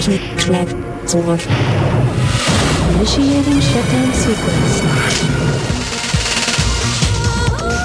[0.00, 1.40] Technik schlägt zurück.
[2.96, 4.82] Initiating Shutdown Sequence.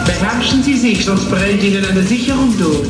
[0.05, 2.87] Beherrschen Sie sich, sonst brennt Ihnen eine Sicherung durch.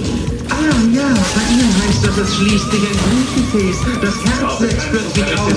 [0.52, 3.78] Ah ja, bei Ihnen heißt das, es schließt sich ein Blutgefäß.
[4.02, 5.54] Das Herz setzt plötzlich aus.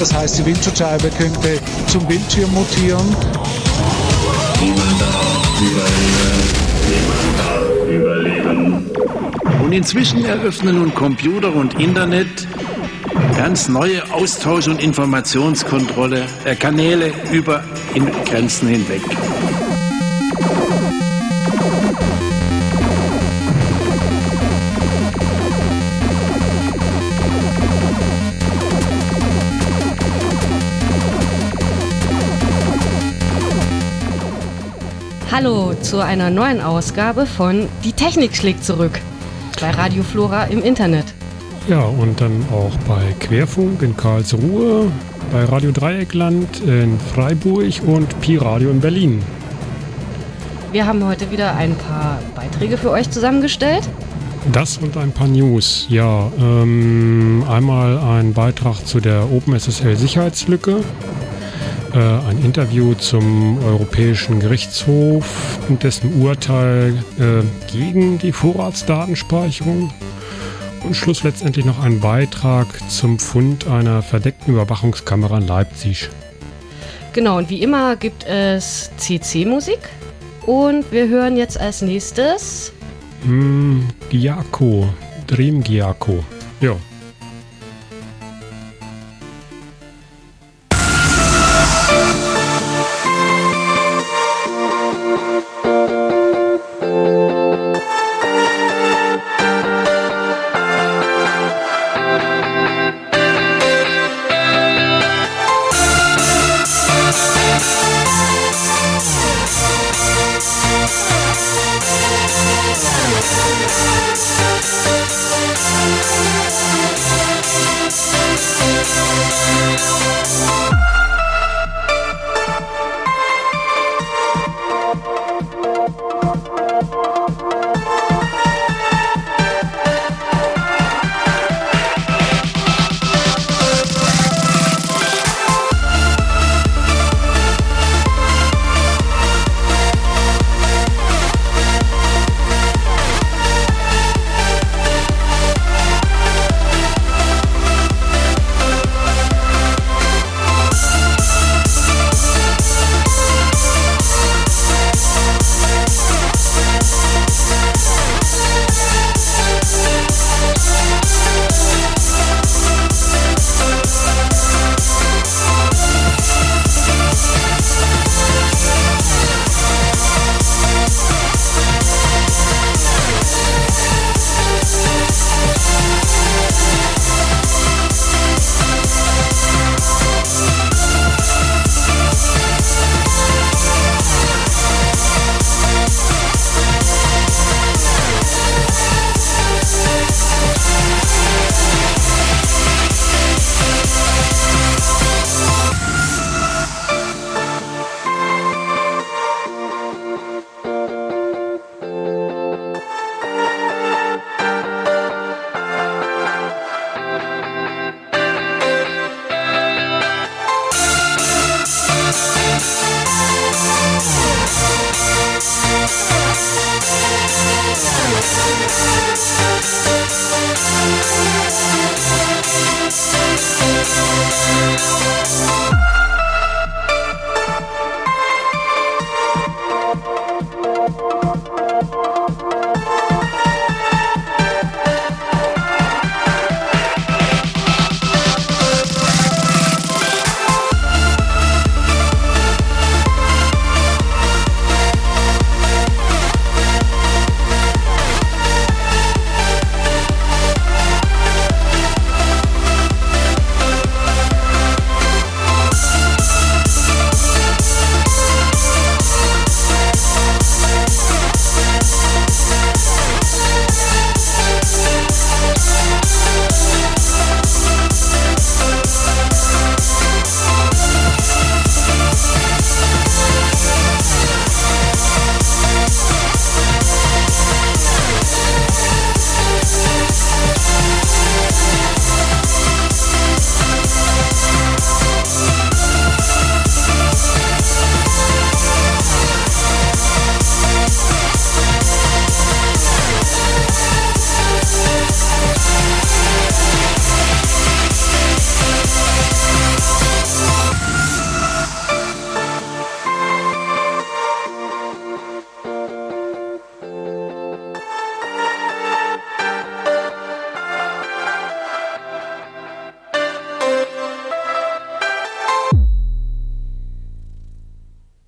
[0.00, 3.16] Das heißt, die Windschutzscheibe könnte zum Bildschirm mutieren.
[4.60, 6.64] Niemand darf überleben.
[6.90, 8.23] Niemand darf überleben.
[8.23, 8.23] Und
[9.74, 12.46] inzwischen eröffnen nun Computer und Internet
[13.36, 19.02] ganz neue Austausch- und Informationskontrolle äh, Kanäle über in Grenzen hinweg.
[35.32, 39.00] Hallo zu einer neuen Ausgabe von Die Technik schlägt zurück
[39.64, 41.06] bei Radio Flora im Internet.
[41.68, 44.92] Ja, und dann auch bei Querfunk in Karlsruhe,
[45.32, 49.22] bei Radio Dreieckland in Freiburg und Pi Radio in Berlin.
[50.70, 53.88] Wir haben heute wieder ein paar Beiträge für euch zusammengestellt.
[54.52, 55.86] Das und ein paar News.
[55.88, 60.82] Ja, ähm, einmal ein Beitrag zu der OpenSSL Sicherheitslücke,
[61.94, 67.42] äh, ein Interview zum Europäischen Gerichtshof und dessen Urteil äh,
[67.72, 69.92] gegen die Vorratsdatenspeicherung
[70.82, 76.10] und Schluss letztendlich noch ein Beitrag zum Fund einer verdeckten Überwachungskamera in Leipzig.
[77.12, 79.78] Genau, und wie immer gibt es CC-Musik.
[80.46, 82.72] Und wir hören jetzt als nächstes.
[83.22, 84.88] Hm, Giaco,
[85.26, 86.22] Dream Giaco.
[86.60, 86.76] Ja.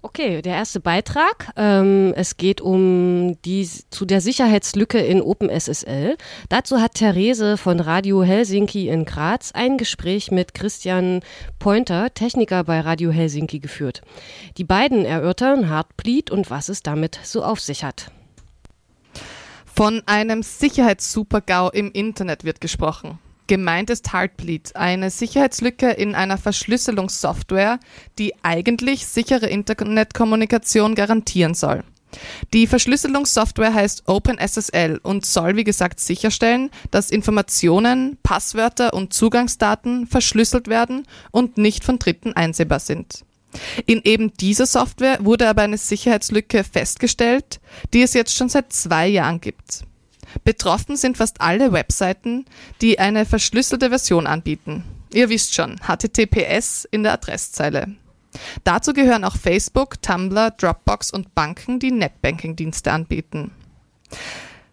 [0.06, 1.50] Okay, der erste Beitrag.
[1.56, 6.16] Ähm, es geht um die zu der Sicherheitslücke in OpenSSL.
[6.48, 11.22] Dazu hat Therese von Radio Helsinki in Graz ein Gespräch mit Christian
[11.58, 14.02] Pointer, Techniker bei Radio Helsinki, geführt.
[14.58, 18.12] Die beiden erörtern Heartbleed und was es damit so auf sich hat.
[19.64, 23.18] Von einem Sicherheitssupergau im Internet wird gesprochen.
[23.46, 27.78] Gemeint ist Heartbleed, eine Sicherheitslücke in einer Verschlüsselungssoftware,
[28.18, 31.84] die eigentlich sichere Internetkommunikation garantieren soll.
[32.52, 40.68] Die Verschlüsselungssoftware heißt OpenSSL und soll, wie gesagt, sicherstellen, dass Informationen, Passwörter und Zugangsdaten verschlüsselt
[40.68, 43.24] werden und nicht von Dritten einsehbar sind.
[43.86, 47.60] In eben dieser Software wurde aber eine Sicherheitslücke festgestellt,
[47.92, 49.84] die es jetzt schon seit zwei Jahren gibt.
[50.44, 52.44] Betroffen sind fast alle Webseiten,
[52.80, 54.84] die eine verschlüsselte Version anbieten.
[55.12, 57.94] Ihr wisst schon, HTTPS in der Adresszeile.
[58.64, 63.50] Dazu gehören auch Facebook, Tumblr, Dropbox und Banken, die Netbanking-Dienste anbieten.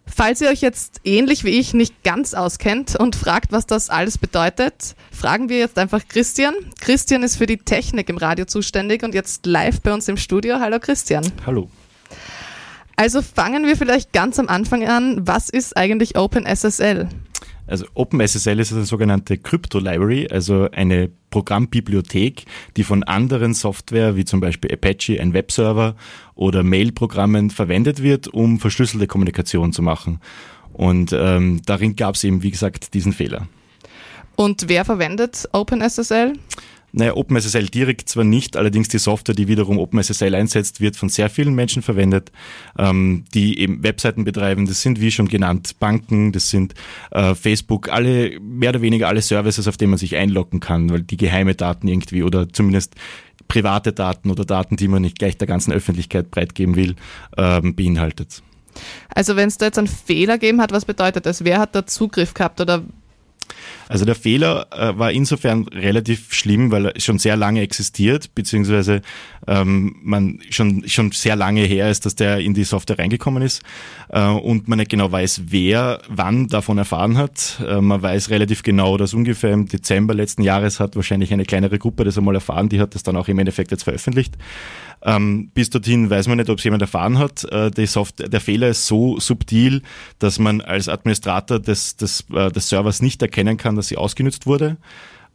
[0.06, 4.18] Falls ihr euch jetzt ähnlich wie ich nicht ganz auskennt und fragt, was das alles
[4.18, 6.54] bedeutet, fragen wir jetzt einfach Christian.
[6.80, 10.60] Christian ist für die Technik im Radio zuständig und jetzt live bei uns im Studio.
[10.60, 11.24] Hallo Christian.
[11.46, 11.68] Hallo.
[12.96, 15.26] Also fangen wir vielleicht ganz am Anfang an.
[15.26, 17.08] Was ist eigentlich OpenSSL?
[17.66, 22.44] Also OpenSSL ist eine sogenannte Crypto Library, also eine Programmbibliothek,
[22.76, 25.96] die von anderen Software wie zum Beispiel Apache, ein Webserver
[26.34, 30.20] oder Mail-Programmen verwendet wird, um verschlüsselte Kommunikation zu machen.
[30.74, 33.48] Und ähm, darin gab es eben, wie gesagt, diesen Fehler.
[34.36, 36.34] Und wer verwendet OpenSSL?
[36.96, 41.28] Naja, OpenSSL direkt zwar nicht, allerdings die Software, die wiederum OpenSSL einsetzt, wird von sehr
[41.28, 42.30] vielen Menschen verwendet,
[42.78, 44.66] ähm, die eben Webseiten betreiben.
[44.66, 46.74] Das sind, wie schon genannt, Banken, das sind
[47.10, 51.02] äh, Facebook, alle, mehr oder weniger alle Services, auf denen man sich einloggen kann, weil
[51.02, 52.94] die geheime Daten irgendwie oder zumindest
[53.48, 56.94] private Daten oder Daten, die man nicht gleich der ganzen Öffentlichkeit preitgeben will,
[57.36, 58.40] ähm, beinhaltet.
[59.08, 61.44] Also wenn es da jetzt einen Fehler gegeben hat, was bedeutet das?
[61.44, 62.84] Wer hat da Zugriff gehabt oder
[63.94, 69.02] also der Fehler äh, war insofern relativ schlimm, weil er schon sehr lange existiert, beziehungsweise
[69.46, 73.62] ähm, man schon, schon sehr lange her ist, dass der in die Software reingekommen ist
[74.08, 77.62] äh, und man nicht genau weiß, wer wann davon erfahren hat.
[77.64, 81.78] Äh, man weiß relativ genau, dass ungefähr im Dezember letzten Jahres hat wahrscheinlich eine kleinere
[81.78, 84.34] Gruppe das einmal erfahren, die hat das dann auch im Endeffekt jetzt veröffentlicht.
[85.04, 87.44] Ähm, bis dorthin weiß man nicht, ob es jemand erfahren hat.
[87.44, 89.82] Äh, die Software, der Fehler ist so subtil,
[90.18, 94.46] dass man als Administrator des, des, äh, des Servers nicht erkennen kann, dass sie ausgenutzt
[94.46, 94.78] wurde.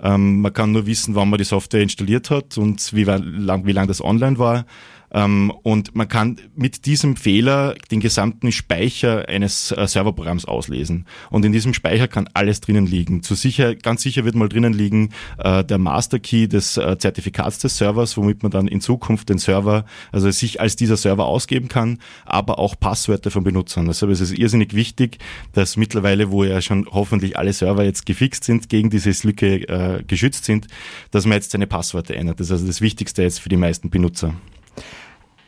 [0.02, 3.72] Ähm, man kann nur wissen, wann man die Software installiert hat und wie lang, wie
[3.74, 4.66] lang das online war.
[5.12, 11.06] Ähm, und man kann mit diesem Fehler den gesamten Speicher eines äh, Serverprogramms auslesen.
[11.30, 13.24] Und in diesem Speicher kann alles drinnen liegen.
[13.24, 17.60] Zu sicher, ganz sicher wird mal drinnen liegen äh, der Master Key des äh, Zertifikats
[17.60, 21.68] des Servers, womit man dann in Zukunft den Server, also sich als dieser Server ausgeben
[21.68, 23.88] kann, aber auch Passwörter von Benutzern.
[23.88, 25.18] Deshalb ist es irrsinnig wichtig,
[25.54, 30.46] dass mittlerweile, wo ja schon hoffentlich alle Server jetzt gefixt sind, gegen diese Lücke geschützt
[30.46, 30.68] sind,
[31.12, 32.40] dass man jetzt seine Passwörter ändert.
[32.40, 34.34] Das ist also das Wichtigste jetzt für die meisten Benutzer.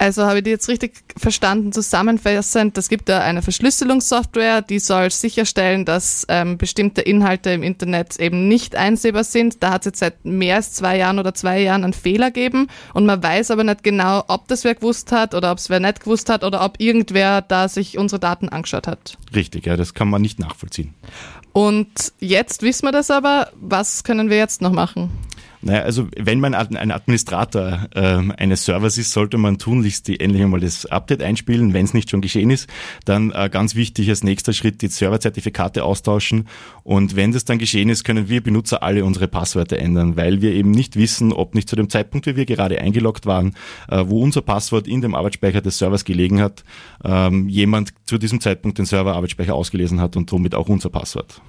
[0.01, 5.11] Also habe ich die jetzt richtig verstanden, zusammenfassend, es gibt da eine Verschlüsselungssoftware, die soll
[5.11, 9.61] sicherstellen, dass ähm, bestimmte Inhalte im Internet eben nicht einsehbar sind.
[9.61, 12.67] Da hat es jetzt seit mehr als zwei Jahren oder zwei Jahren einen Fehler gegeben
[12.95, 15.79] und man weiß aber nicht genau, ob das wer gewusst hat oder ob es wer
[15.79, 19.19] nicht gewusst hat oder ob irgendwer da sich unsere Daten angeschaut hat.
[19.35, 20.95] Richtig, ja, das kann man nicht nachvollziehen.
[21.53, 25.11] Und jetzt wissen wir das aber, was können wir jetzt noch machen?
[25.63, 30.41] Naja, also wenn man ein Administrator äh, eines Servers ist, sollte man tunlichst die, endlich
[30.41, 32.67] einmal das Update einspielen, wenn es nicht schon geschehen ist.
[33.05, 36.47] Dann äh, ganz wichtig als nächster Schritt die Serverzertifikate austauschen.
[36.83, 40.51] Und wenn das dann geschehen ist, können wir Benutzer alle unsere Passwörter ändern, weil wir
[40.53, 43.55] eben nicht wissen, ob nicht zu dem Zeitpunkt, wie wir gerade eingeloggt waren,
[43.87, 46.63] äh, wo unser Passwort in dem Arbeitsspeicher des Servers gelegen hat,
[47.03, 51.41] ähm, jemand zu diesem Zeitpunkt den Server-Arbeitsspeicher ausgelesen hat und somit auch unser Passwort.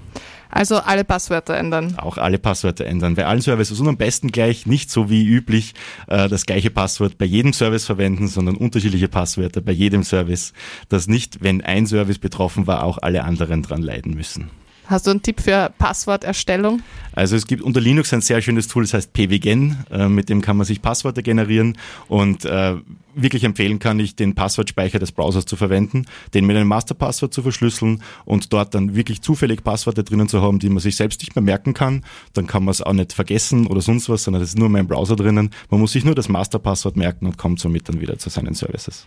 [0.54, 1.94] Also alle Passwörter ändern.
[1.97, 3.14] Auch alle Passwörter ändern.
[3.14, 5.73] Bei allen Services und am besten gleich nicht so wie üblich
[6.09, 10.52] äh, das gleiche Passwort bei jedem Service verwenden, sondern unterschiedliche Passwörter bei jedem Service,
[10.90, 14.50] dass nicht, wenn ein Service betroffen war, auch alle anderen dran leiden müssen.
[14.87, 16.82] Hast du einen Tipp für Passworterstellung?
[17.14, 19.87] Also es gibt unter Linux ein sehr schönes Tool, das heißt pwgen.
[19.90, 21.78] Äh, mit dem kann man sich Passwörter generieren
[22.09, 22.75] und äh,
[23.14, 27.42] wirklich empfehlen kann ich, den Passwortspeicher des Browsers zu verwenden, den mit einem Masterpasswort zu
[27.42, 31.35] verschlüsseln und dort dann wirklich zufällig Passwörter drinnen zu haben, die man sich selbst nicht
[31.35, 32.04] mehr merken kann.
[32.33, 34.73] Dann kann man es auch nicht vergessen oder sonst was, sondern es ist nur in
[34.73, 35.50] meinem Browser drinnen.
[35.71, 39.07] Man muss sich nur das Masterpasswort merken und kommt somit dann wieder zu seinen Services.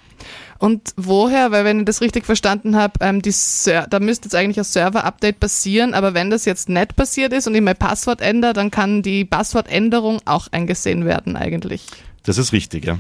[0.60, 4.64] Und woher, weil wenn ich das richtig verstanden habe, ähm, da müsste jetzt eigentlich ein
[4.64, 8.72] Server-Update passieren, aber wenn das jetzt nicht passiert ist und ich mein Passwort ändere, dann
[8.72, 11.86] kann die Passwortänderung auch eingesehen werden eigentlich.
[12.24, 12.98] Das ist richtig, ja.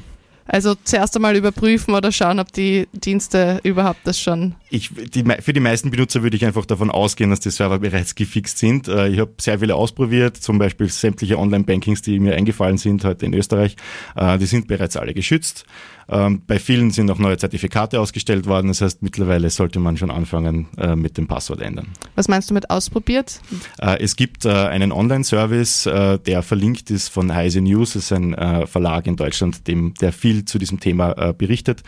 [0.47, 4.53] Also zuerst einmal überprüfen oder schauen, ob die Dienste überhaupt das schon.
[4.69, 8.13] Ich, die, für die meisten Benutzer würde ich einfach davon ausgehen, dass die Server bereits
[8.13, 8.87] gefixt sind.
[8.87, 13.25] Äh, ich habe sehr viele ausprobiert, zum Beispiel sämtliche Online-Bankings, die mir eingefallen sind heute
[13.25, 13.75] in Österreich.
[14.15, 15.65] Äh, die sind bereits alle geschützt.
[16.07, 18.67] Ähm, bei vielen sind auch neue Zertifikate ausgestellt worden.
[18.67, 21.87] Das heißt, mittlerweile sollte man schon anfangen äh, mit dem Passwort ändern.
[22.15, 23.41] Was meinst du mit ausprobiert?
[23.81, 27.93] Äh, es gibt äh, einen Online-Service, äh, der verlinkt ist von Heise News.
[27.93, 31.83] Das ist ein äh, Verlag in Deutschland, dem, der viel zu diesem Thema äh, berichtet.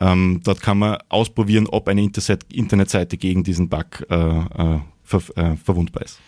[0.00, 5.20] Ähm, dort kann man ausprobieren, ob eine Internetseite gegen diesen Bug ver
[5.64, 6.18] verwundbar ist.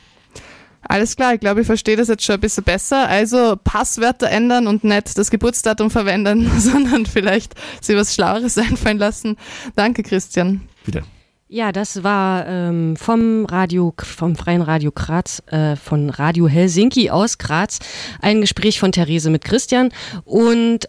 [0.88, 3.08] Alles klar, ich glaube, ich verstehe das jetzt schon ein bisschen besser.
[3.08, 9.36] Also Passwörter ändern und nicht das Geburtsdatum verwenden, sondern vielleicht sich was Schlaueres einfallen lassen.
[9.76, 10.62] Danke, Christian.
[10.84, 11.02] Bitte.
[11.46, 17.38] Ja, das war ähm, vom Radio, vom Freien Radio Graz, äh, von Radio Helsinki aus
[17.38, 17.78] Graz,
[18.20, 19.90] ein Gespräch von Therese mit Christian.
[20.24, 20.88] Und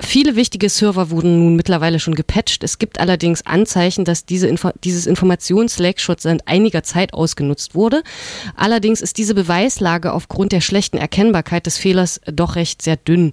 [0.00, 2.64] Viele wichtige Server wurden nun mittlerweile schon gepatcht.
[2.64, 8.02] Es gibt allerdings Anzeichen, dass diese Info dieses Informationslack schon seit einiger Zeit ausgenutzt wurde.
[8.56, 13.32] Allerdings ist diese Beweislage aufgrund der schlechten Erkennbarkeit des Fehlers doch recht sehr dünn.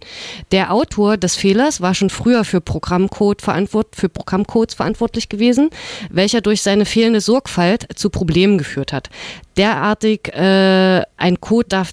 [0.52, 5.70] Der Autor des Fehlers war schon früher für Programmcode verantwort für Programmcodes verantwortlich gewesen,
[6.10, 9.10] welcher durch seine fehlende Sorgfalt zu Problemen geführt hat.
[9.58, 11.92] Derartig äh, ein Code darf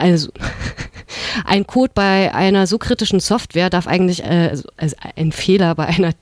[0.00, 0.30] also
[1.44, 6.12] ein Code bei einer so kritischen Software darf eigentlich, äh, also ein Fehler bei einer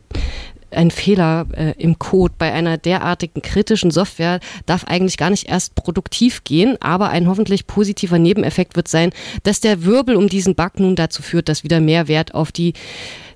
[0.70, 5.75] ein Fehler äh, im Code bei einer derartigen kritischen Software darf eigentlich gar nicht erst
[5.75, 9.10] produktiv gehen, aber ein hoffentlich positiver Nebeneffekt wird sein,
[9.42, 12.75] dass der Wirbel um diesen Bug nun dazu führt, dass wieder mehr Wert auf die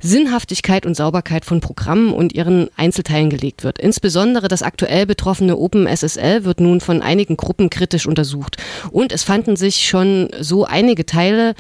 [0.01, 3.79] Sinnhaftigkeit und Sauberkeit von Programmen und ihren Einzelteilen gelegt wird.
[3.79, 8.57] Insbesondere das aktuell betroffene OpenSSL wird nun von einigen Gruppen kritisch untersucht.
[8.91, 11.55] Und es fanden sich schon so einige Teile,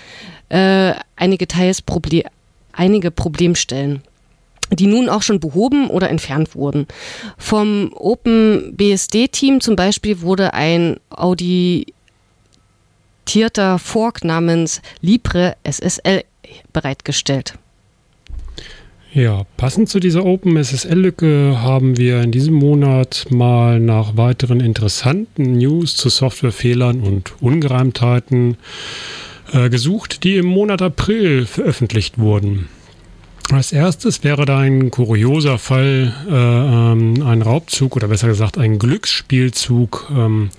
[0.48, 2.24] äh, einige Teils Proble
[2.72, 4.02] einige Problemstellen
[4.72, 6.86] die nun auch schon behoben oder entfernt wurden.
[7.36, 11.92] Vom OpenBSD-Team zum Beispiel wurde ein auditierter
[13.78, 16.24] Fork namens Libre SSL
[16.72, 17.54] bereitgestellt.
[19.14, 25.96] Ja, passend zu dieser OpenSSL-Lücke haben wir in diesem Monat mal nach weiteren interessanten News
[25.96, 28.56] zu Softwarefehlern und Ungereimtheiten
[29.52, 32.68] äh, gesucht, die im Monat April veröffentlicht wurden.
[33.50, 38.78] Als erstes wäre da ein kurioser Fall, äh, ähm, ein Raubzug oder besser gesagt ein
[38.78, 40.50] Glücksspielzug, ähm,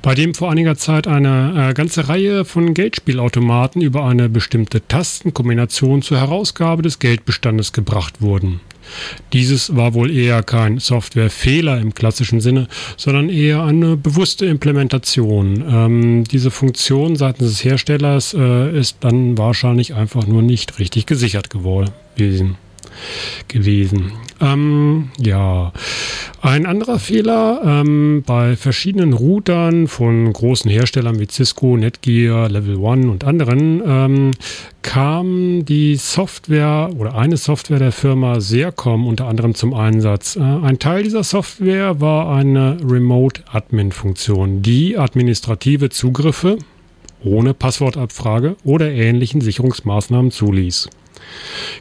[0.00, 6.02] bei dem vor einiger Zeit eine äh, ganze Reihe von Geldspielautomaten über eine bestimmte Tastenkombination
[6.02, 8.60] zur Herausgabe des Geldbestandes gebracht wurden.
[9.32, 15.64] Dieses war wohl eher kein Softwarefehler im klassischen Sinne, sondern eher eine bewusste Implementation.
[15.68, 21.50] Ähm, diese Funktion seitens des Herstellers äh, ist dann wahrscheinlich einfach nur nicht richtig gesichert
[22.16, 22.56] gewesen
[23.48, 24.12] gewesen.
[24.40, 25.72] Ähm, ja,
[26.40, 33.10] ein anderer Fehler ähm, bei verschiedenen Routern von großen Herstellern wie Cisco, Netgear, Level One
[33.10, 34.30] und anderen ähm,
[34.82, 40.34] kam die Software oder eine Software der Firma Sercom unter anderem zum Einsatz.
[40.34, 46.58] Äh, ein Teil dieser Software war eine Remote Admin Funktion, die administrative Zugriffe
[47.24, 50.88] ohne Passwortabfrage oder ähnlichen Sicherungsmaßnahmen zuließ.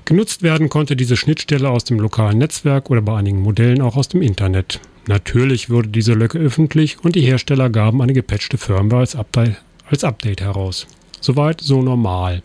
[0.05, 4.10] Genutzt werden konnte diese Schnittstelle aus dem lokalen Netzwerk oder bei einigen Modellen auch aus
[4.10, 4.79] dem Internet.
[5.08, 9.55] Natürlich wurde diese Lücke öffentlich und die Hersteller gaben eine gepatchte Firmware als Update,
[9.89, 10.88] als Update heraus.
[11.20, 12.41] Soweit so normal.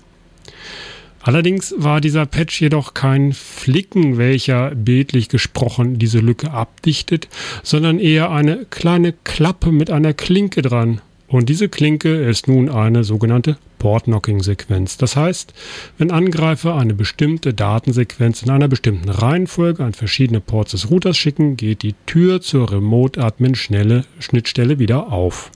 [1.26, 7.28] Allerdings war dieser Patch jedoch kein Flicken, welcher bildlich gesprochen diese Lücke abdichtet,
[7.64, 11.00] sondern eher eine kleine Klappe mit einer Klinke dran.
[11.28, 14.96] Und diese Klinke ist nun eine sogenannte Port-Knocking-Sequenz.
[14.96, 15.52] Das heißt,
[15.98, 21.56] wenn Angreifer eine bestimmte Datensequenz in einer bestimmten Reihenfolge an verschiedene Ports des Routers schicken,
[21.56, 25.50] geht die Tür zur Remote-Admin-Schnittstelle wieder auf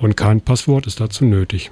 [0.00, 1.70] und kein Passwort ist dazu nötig.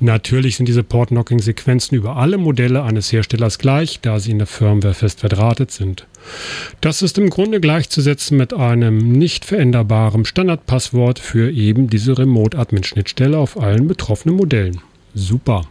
[0.00, 4.94] Natürlich sind diese Port-Knocking-Sequenzen über alle Modelle eines Herstellers gleich, da sie in der Firmware
[4.94, 6.06] fest verdrahtet sind.
[6.80, 13.60] Das ist im Grunde gleichzusetzen mit einem nicht veränderbaren Standardpasswort für eben diese Remote-Admin-Schnittstelle auf
[13.60, 14.80] allen betroffenen Modellen.
[15.14, 15.66] Super.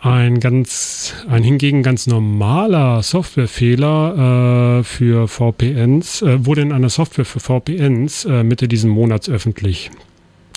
[0.00, 7.24] Ein ganz, ein hingegen ganz normaler Softwarefehler äh, für VPNs äh, wurde in einer Software
[7.24, 9.90] für VPNs äh, Mitte diesen Monats öffentlich.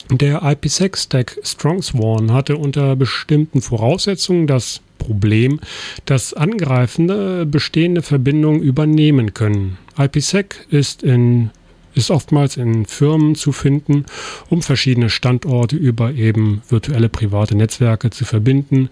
[0.09, 5.59] Der IPsec-Stack StrongSworn hatte unter bestimmten Voraussetzungen das Problem,
[6.05, 9.77] dass Angreifende bestehende Verbindungen übernehmen können.
[9.97, 11.51] IPsec ist in
[11.93, 14.05] ist oftmals in Firmen zu finden,
[14.49, 18.89] um verschiedene Standorte über eben virtuelle private Netzwerke zu verbinden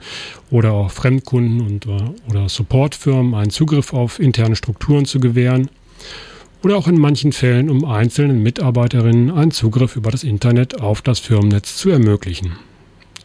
[0.49, 5.69] oder auch Fremdkunden und, äh, oder Supportfirmen einen Zugriff auf interne Strukturen zu gewähren
[6.65, 11.19] oder auch in manchen Fällen, um einzelnen Mitarbeiterinnen einen Zugriff über das Internet auf das
[11.19, 12.53] Firmennetz zu ermöglichen.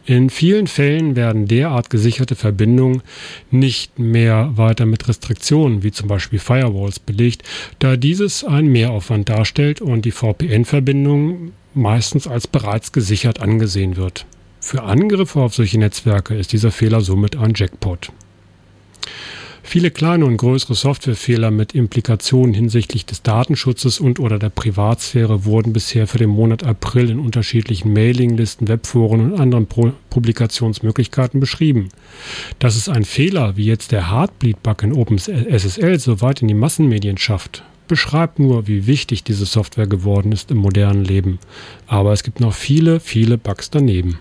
[0.05, 3.01] In vielen Fällen werden derart gesicherte Verbindungen
[3.49, 7.41] nicht mehr weiter mit Restriktionen wie zum Beispiel Firewalls belegt,
[7.79, 14.27] da dieses einen Mehraufwand darstellt und die VPN-Verbindung meistens als bereits gesichert angesehen wird.
[14.59, 18.11] Für Angriffe auf solche Netzwerke ist dieser Fehler somit ein Jackpot.
[19.71, 25.71] Viele kleine und größere Softwarefehler mit Implikationen hinsichtlich des Datenschutzes und oder der Privatsphäre wurden
[25.71, 31.87] bisher für den Monat April in unterschiedlichen Mailinglisten, Webforen und anderen Pro Publikationsmöglichkeiten beschrieben.
[32.59, 37.17] Dass es ein Fehler wie jetzt der Heartbleed-Bug in OpenSSL so weit in die Massenmedien
[37.17, 41.39] schafft, beschreibt nur, wie wichtig diese Software geworden ist im modernen Leben.
[41.87, 44.19] Aber es gibt noch viele, viele Bugs daneben.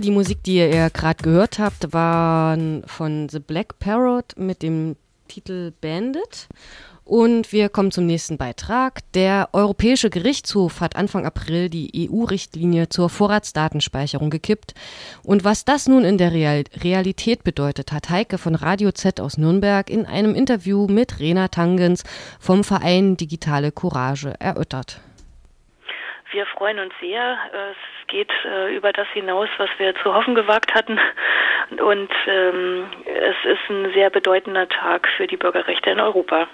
[0.00, 2.56] Die Musik, die ihr gerade gehört habt, war
[2.86, 4.94] von The Black Parrot mit dem
[5.26, 6.46] Titel Bandit.
[7.04, 9.00] Und wir kommen zum nächsten Beitrag.
[9.14, 14.74] Der Europäische Gerichtshof hat Anfang April die EU-Richtlinie zur Vorratsdatenspeicherung gekippt.
[15.24, 19.36] Und was das nun in der Real Realität bedeutet, hat Heike von Radio Z aus
[19.36, 22.04] Nürnberg in einem Interview mit Rena Tangens
[22.38, 25.00] vom Verein Digitale Courage erörtert.
[26.30, 27.38] Wir freuen uns sehr.
[27.52, 30.98] Es geht äh, über das hinaus, was wir zu hoffen gewagt hatten.
[31.70, 36.48] Und ähm, es ist ein sehr bedeutender Tag für die Bürgerrechte in Europa.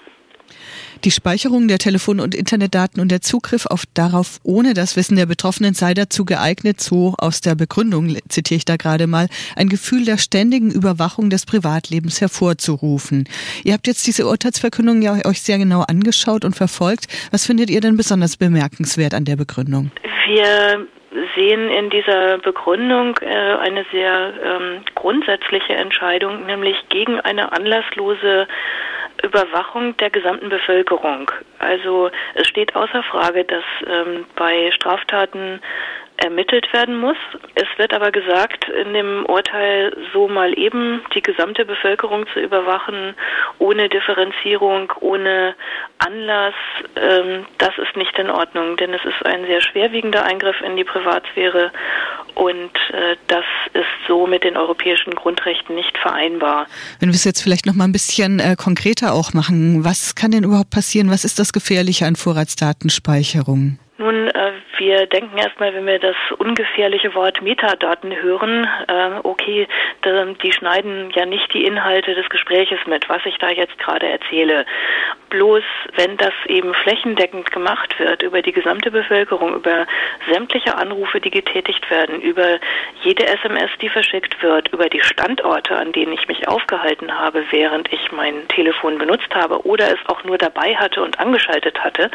[1.05, 5.27] Die Speicherung der Telefon- und Internetdaten und der Zugriff auf darauf ohne das Wissen der
[5.27, 10.03] Betroffenen sei dazu geeignet, so aus der Begründung, zitiere ich da gerade mal, ein Gefühl
[10.05, 13.29] der ständigen Überwachung des Privatlebens hervorzurufen.
[13.63, 17.05] Ihr habt jetzt diese Urteilsverkündung ja euch sehr genau angeschaut und verfolgt.
[17.29, 19.91] Was findet ihr denn besonders bemerkenswert an der Begründung?
[20.25, 20.87] Wir
[21.35, 28.47] sehen in dieser Begründung äh, eine sehr ähm, grundsätzliche Entscheidung, nämlich gegen eine anlasslose
[29.25, 31.31] Überwachung der gesamten Bevölkerung.
[31.59, 35.61] Also es steht außer Frage, dass ähm, bei Straftaten
[36.17, 37.17] ermittelt werden muss.
[37.55, 43.15] Es wird aber gesagt, in dem Urteil so mal eben die gesamte Bevölkerung zu überwachen,
[43.59, 45.55] ohne Differenzierung, ohne
[45.99, 46.53] Anlass,
[46.95, 50.83] ähm, das ist nicht in Ordnung, denn es ist ein sehr schwerwiegender Eingriff in die
[50.83, 51.71] Privatsphäre
[52.35, 56.67] und äh, das ist so mit den europäischen Grundrechten nicht vereinbar.
[56.99, 60.31] Wenn wir es jetzt vielleicht noch mal ein bisschen äh, konkreter auch machen, was kann
[60.31, 61.09] denn überhaupt passieren?
[61.09, 63.79] Was ist das Gefährliche an Vorratsdatenspeicherung?
[63.97, 69.67] Nun, äh, wir denken erstmal, wenn wir das ungefährliche Wort Metadaten hören, äh, okay,
[70.43, 74.65] die schneiden ja nicht die Inhalte des Gespräches mit, was ich da jetzt gerade erzähle.
[75.29, 75.63] Bloß,
[75.95, 79.85] wenn das eben flächendeckend gemacht wird, über die gesamte Bevölkerung, über
[80.31, 82.59] sämtliche Anrufe, die getätigt werden, über
[83.01, 87.91] jede SMS, die verschickt wird, über die Standorte, an denen ich mich aufgehalten habe, während
[87.91, 92.11] ich mein Telefon benutzt habe oder es auch nur dabei hatte und angeschaltet hatte,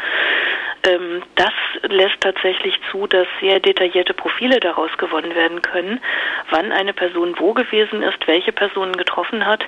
[0.83, 2.50] ähm, das lässt tatsächlich
[2.91, 5.99] zu, dass sehr detaillierte Profile daraus gewonnen werden können,
[6.49, 9.63] wann eine Person wo gewesen ist, welche Personen getroffen hat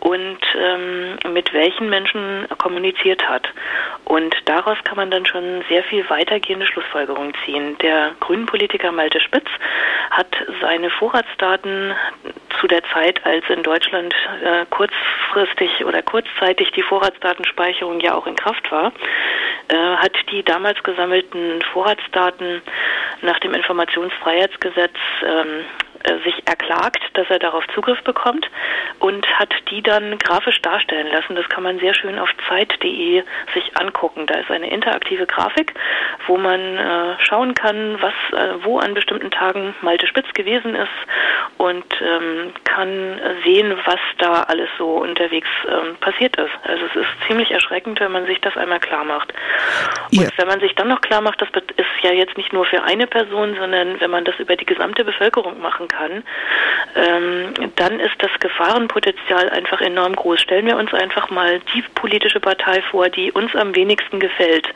[0.00, 3.48] und ähm, mit welchen Menschen kommuniziert hat.
[4.04, 7.76] Und daraus kann man dann schon sehr viel weitergehende Schlussfolgerungen ziehen.
[7.78, 9.48] Der Grünen-Politiker Malte Spitz
[10.10, 10.28] hat
[10.60, 11.94] seine Vorratsdaten
[12.60, 18.36] zu der Zeit, als in Deutschland äh, kurzfristig oder kurzzeitig die Vorratsdatenspeicherung ja auch in
[18.36, 18.92] Kraft war,
[19.68, 22.11] äh, hat die damals gesammelten Vorratsdaten
[23.22, 25.91] nach dem Informationsfreiheitsgesetz ähm, äh,
[26.24, 28.48] sich erklagt, dass er darauf Zugriff bekommt
[28.98, 31.34] und hat die dann grafisch darstellen lassen.
[31.34, 33.22] Das kann man sehr schön auf zeit.de
[33.54, 34.26] sich angucken.
[34.26, 35.74] Da ist eine interaktive Grafik,
[36.26, 40.88] wo man äh, schauen kann, was äh, wo an bestimmten Tagen Malte Spitz gewesen ist
[41.58, 46.50] und ähm, kann sehen, was da alles so unterwegs ähm, passiert ist.
[46.64, 49.32] Also es ist ziemlich erschreckend, wenn man sich das einmal klar macht.
[50.10, 52.82] Und wenn man sich dann noch klar macht, das ist ja jetzt nicht nur für
[52.82, 56.22] eine Person, sondern wenn man das über die gesamte Bevölkerung machen kann,
[56.94, 60.40] ähm, dann ist das Gefahrenpotenzial einfach enorm groß.
[60.40, 64.68] Stellen wir uns einfach mal die politische Partei vor, die uns am wenigsten gefällt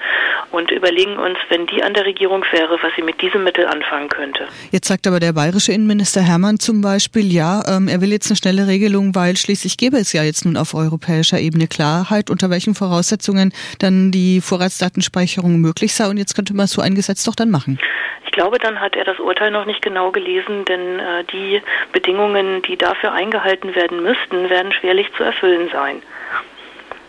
[0.50, 4.08] und überlegen uns, wenn die an der Regierung wäre, was sie mit diesem Mittel anfangen
[4.08, 4.46] könnte.
[4.70, 8.36] Jetzt sagt aber der bayerische Innenminister Hermann zum Beispiel, ja, ähm, er will jetzt eine
[8.36, 12.74] schnelle Regelung, weil schließlich gäbe es ja jetzt nun auf europäischer Ebene Klarheit, unter welchen
[12.74, 17.50] Voraussetzungen dann die Vorratsdatenspeicherung möglich sei und jetzt könnte man so ein Gesetz doch dann
[17.50, 17.78] machen.
[18.26, 22.62] Ich glaube, dann hat er das Urteil noch nicht genau gelesen, denn äh, die Bedingungen,
[22.62, 26.02] die dafür eingehalten werden müssten, werden schwerlich zu erfüllen sein.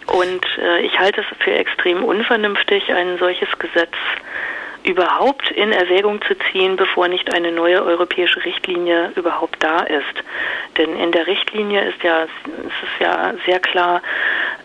[0.08, 3.94] Und äh, ich halte es für extrem unvernünftig, ein solches Gesetz
[4.84, 10.24] überhaupt in Erwägung zu ziehen, bevor nicht eine neue europäische Richtlinie überhaupt da ist.
[10.78, 12.32] Denn in der Richtlinie ist ja, ist
[12.84, 14.02] es ja sehr klar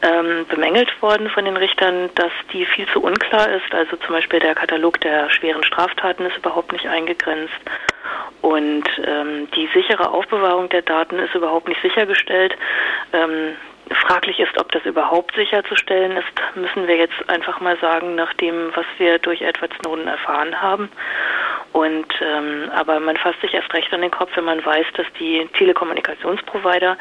[0.03, 3.75] ähm, bemängelt worden von den Richtern, dass die viel zu unklar ist.
[3.75, 7.61] Also zum Beispiel der Katalog der schweren Straftaten ist überhaupt nicht eingegrenzt.
[8.41, 12.57] Und ähm, die sichere Aufbewahrung der Daten ist überhaupt nicht sichergestellt.
[13.13, 13.57] Ähm,
[13.95, 18.71] fraglich ist, ob das überhaupt sicherzustellen ist, müssen wir jetzt einfach mal sagen, nach dem,
[18.75, 20.91] was wir durch Edward Snowden erfahren haben.
[21.73, 25.07] Und ähm, aber man fasst sich erst recht an den Kopf, wenn man weiß, dass
[25.19, 26.99] die Telekommunikationsprovider,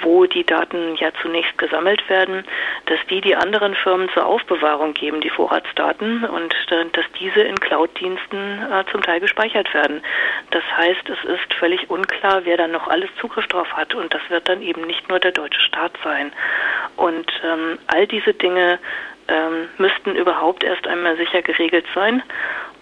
[0.00, 2.44] wo die Daten ja zunächst gesammelt werden,
[2.86, 7.56] dass die die anderen Firmen zur Aufbewahrung geben, die Vorratsdaten, und äh, dass diese in
[7.56, 10.00] Cloud-Diensten äh, zum Teil gespeichert werden.
[10.52, 14.22] Das heißt, es ist völlig unklar, wer dann noch alles Zugriff drauf hat, und das
[14.30, 16.17] wird dann eben nicht nur der deutsche Staat sein.
[16.96, 18.78] Und ähm, all diese Dinge
[19.28, 22.22] ähm, müssten überhaupt erst einmal sicher geregelt sein.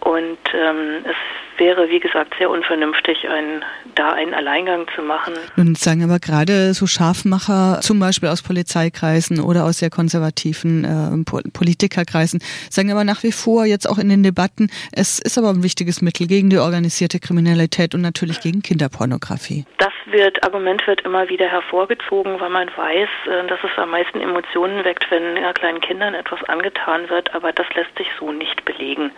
[0.06, 1.16] Und ähm, es
[1.58, 3.64] wäre, wie gesagt, sehr unvernünftig, ein,
[3.96, 5.34] da einen Alleingang zu machen.
[5.56, 11.50] Nun sagen aber gerade so Scharfmacher, zum Beispiel aus Polizeikreisen oder aus sehr konservativen äh,
[11.50, 12.40] Politikerkreisen,
[12.70, 16.02] sagen aber nach wie vor jetzt auch in den Debatten, es ist aber ein wichtiges
[16.02, 19.64] Mittel gegen die organisierte Kriminalität und natürlich gegen Kinderpornografie.
[19.78, 24.20] Das wird, Argument wird immer wieder hervorgezogen, weil man weiß, äh, dass es am meisten
[24.20, 29.10] Emotionen weckt, wenn kleinen Kindern etwas angetan wird, aber das lässt sich so nicht belegen.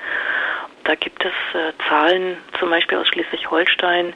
[0.89, 4.15] Da gibt es äh, Zahlen, zum Beispiel aus Schleswig-Holstein,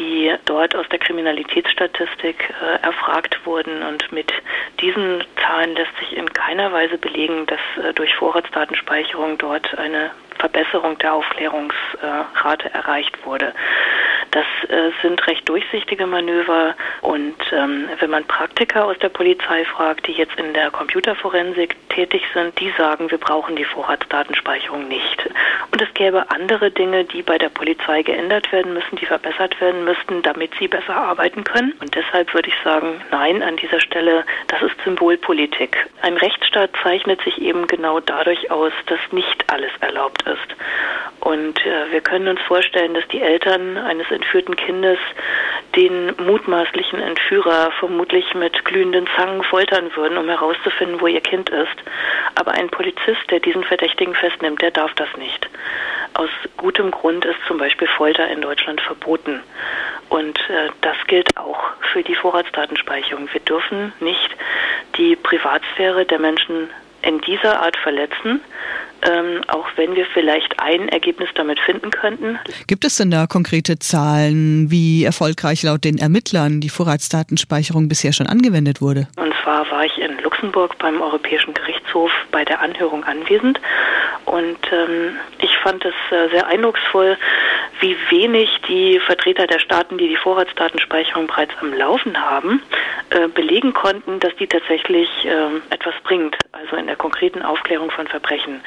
[0.00, 3.84] die dort aus der Kriminalitätsstatistik äh, erfragt wurden.
[3.84, 4.32] Und mit
[4.80, 10.10] diesen Zahlen lässt sich in keiner Weise belegen, dass äh, durch Vorratsdatenspeicherung dort eine
[10.40, 13.54] Verbesserung der Aufklärungsrate erreicht wurde.
[14.32, 20.06] Das äh, sind recht durchsichtige Manöver und ähm, wenn man Praktiker aus der Polizei fragt,
[20.06, 25.28] die jetzt in der Computerforensik tätig sind, die sagen, wir brauchen die Vorratsdatenspeicherung nicht.
[25.70, 29.84] Und es gäbe andere Dinge, die bei der Polizei geändert werden müssen, die verbessert werden
[29.84, 31.72] müssten, damit sie besser arbeiten können.
[31.80, 35.76] Und deshalb würde ich sagen, nein, an dieser Stelle, das ist Symbolpolitik.
[36.00, 40.56] Ein Rechtsstaat zeichnet sich eben genau dadurch aus, dass nicht alles erlaubt ist.
[41.20, 44.98] Und äh, wir können uns vorstellen, dass die Eltern eines entführten Kindes
[45.74, 51.76] den mutmaßlichen Entführer vermutlich mit glühenden Zangen foltern würden, um herauszufinden, wo ihr Kind ist.
[52.34, 55.48] Aber ein Polizist, der diesen Verdächtigen festnimmt, der darf das nicht.
[56.14, 59.40] Aus gutem Grund ist zum Beispiel Folter in Deutschland verboten.
[60.08, 63.28] Und äh, das gilt auch für die Vorratsdatenspeicherung.
[63.32, 64.30] Wir dürfen nicht
[64.96, 66.68] die Privatsphäre der Menschen
[67.00, 68.40] in dieser Art verletzen,
[69.02, 72.38] ähm, auch wenn wir vielleicht ein Ergebnis damit finden könnten.
[72.66, 78.26] Gibt es denn da konkrete Zahlen, wie erfolgreich laut den Ermittlern die Vorratsdatenspeicherung bisher schon
[78.26, 79.08] angewendet wurde?
[79.16, 83.60] Und zwar war ich in Luxemburg beim Europäischen Gerichtshof bei der Anhörung anwesend
[84.24, 87.18] und ähm, ich fand es äh, sehr eindrucksvoll,
[87.80, 92.62] wie wenig die Vertreter der Staaten, die die Vorratsdatenspeicherung bereits am Laufen haben,
[93.10, 98.06] äh, belegen konnten, dass die tatsächlich äh, etwas bringt, also in der konkreten Aufklärung von
[98.06, 98.60] Verbrechen.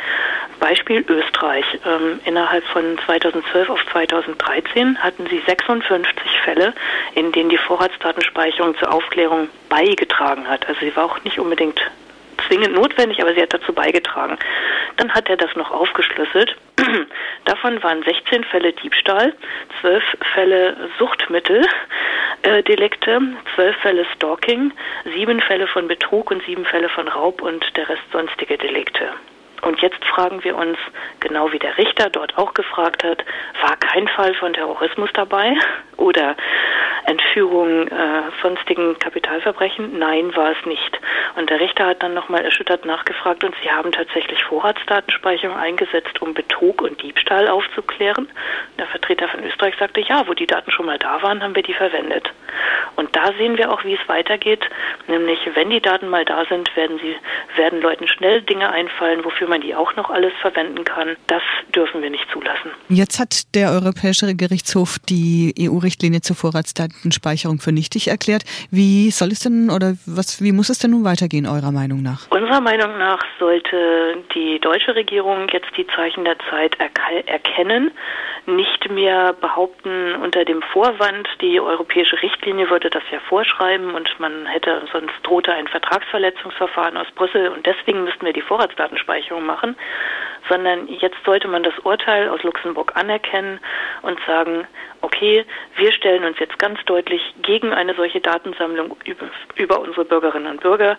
[0.60, 1.66] Beispiel Österreich.
[1.86, 6.74] Ähm, innerhalb von 2012 auf 2013 hatten sie 56 Fälle,
[7.14, 10.68] in denen die Vorratsdatenspeicherung zur Aufklärung beigetragen hat.
[10.68, 11.80] Also sie war auch nicht unbedingt
[12.48, 14.38] zwingend notwendig, aber sie hat dazu beigetragen.
[14.98, 16.58] Dann hat er das noch aufgeschlüsselt.
[17.46, 19.34] Davon waren 16 Fälle Diebstahl,
[19.82, 23.22] 12 Fälle Suchtmitteldelikte, äh,
[23.56, 24.74] 12 Fälle Stalking,
[25.14, 29.14] 7 Fälle von Betrug und 7 Fälle von Raub und der Rest sonstige Delikte.
[29.66, 30.78] Und jetzt fragen wir uns,
[31.22, 33.26] genau wie der Richter dort auch gefragt hat,
[33.64, 35.58] war kein Fall von Terrorismus dabei?
[35.98, 36.36] Oder
[37.06, 39.98] Entführung äh, sonstigen Kapitalverbrechen?
[39.98, 41.00] Nein, war es nicht.
[41.36, 46.34] Und der Richter hat dann nochmal erschüttert nachgefragt und sie haben tatsächlich Vorratsdatenspeicherung eingesetzt, um
[46.34, 48.28] Betrug und Diebstahl aufzuklären.
[48.78, 51.64] Der Vertreter von Österreich sagte, ja, wo die Daten schon mal da waren, haben wir
[51.64, 52.32] die verwendet.
[52.96, 54.62] Und da sehen wir auch, wie es weitergeht,
[55.08, 57.16] nämlich wenn die Daten mal da sind, werden sie,
[57.58, 61.16] werden Leuten schnell Dinge einfallen, wofür man die auch noch alles verwenden kann.
[61.28, 61.42] Das
[61.74, 62.72] dürfen wir nicht zulassen.
[62.90, 66.36] Jetzt hat der Europäische Gerichtshof die EU-Richtlinie zur
[66.96, 68.44] Vorratsdatenspeicherung für nichtig erklärt.
[68.72, 72.30] Wie soll es denn oder was, wie muss es denn nun weitergehen, eurer Meinung nach?
[72.32, 77.92] Unserer Meinung nach sollte die deutsche Regierung jetzt die Zeichen der Zeit erkennen,
[78.46, 84.46] nicht mehr behaupten unter dem Vorwand, die europäische Richtlinie würde das ja vorschreiben und man
[84.46, 89.76] hätte, sonst drohte ein Vertragsverletzungsverfahren aus Brüssel und deswegen müssten wir die Vorratsdatenspeicherung machen,
[90.48, 93.60] sondern jetzt sollte man das Urteil aus Luxemburg anerkennen
[94.04, 94.68] und sagen,
[95.02, 95.46] okay,
[95.78, 100.62] wir stellen uns jetzt ganz deutlich gegen eine solche Datensammlung über, über, unsere Bürgerinnen und
[100.62, 100.98] Bürger.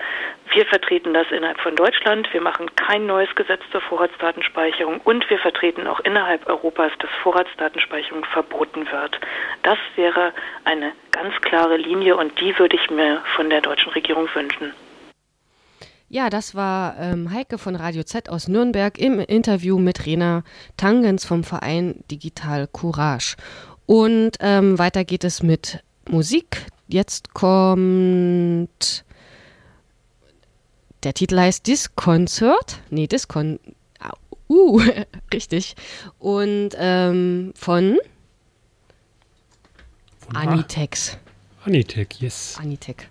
[0.53, 2.29] Wir vertreten das innerhalb von Deutschland.
[2.33, 8.25] Wir machen kein neues Gesetz zur Vorratsdatenspeicherung und wir vertreten auch innerhalb Europas, dass Vorratsdatenspeicherung
[8.25, 9.20] verboten wird.
[9.62, 10.33] Das wäre
[10.64, 14.72] eine ganz klare Linie und die würde ich mir von der deutschen Regierung wünschen.
[16.09, 20.44] Ja, das war ähm, Heike von Radio Z aus Nürnberg im Interview mit Rena
[20.77, 23.35] Tangens vom Verein Digital Courage.
[23.87, 26.66] Und ähm, weiter geht es mit Musik.
[26.88, 29.05] Jetzt kommt.
[31.03, 32.81] Der Titel heißt Disconcert.
[32.90, 33.61] Nee, Discon.
[34.49, 34.81] Uh,
[35.33, 35.75] richtig.
[36.18, 37.99] Und ähm, von,
[40.18, 41.18] von Anitex.
[41.64, 42.57] Anitec, yes.
[42.61, 43.09] Anitec.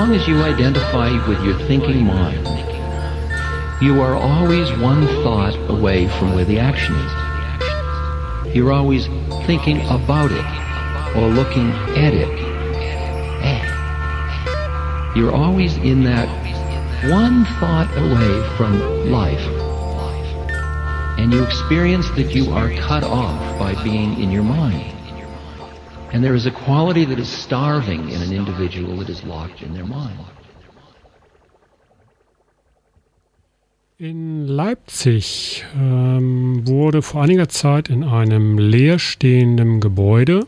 [0.00, 2.46] Long as you identify with your thinking mind,
[3.82, 8.54] you are always one thought away from where the action is.
[8.56, 9.08] You're always
[9.44, 12.30] thinking about it or looking at it.
[15.14, 16.28] You're always in that
[17.10, 18.80] one thought away from
[19.10, 19.46] life.
[21.18, 24.99] And you experience that you are cut off by being in your mind.
[26.12, 29.74] And there is a quality that is starving in an individual that is locked in
[29.74, 30.18] their mind.
[33.96, 40.46] In Leipzig ähm, wurde vor einiger Zeit in einem leerstehenden Gebäude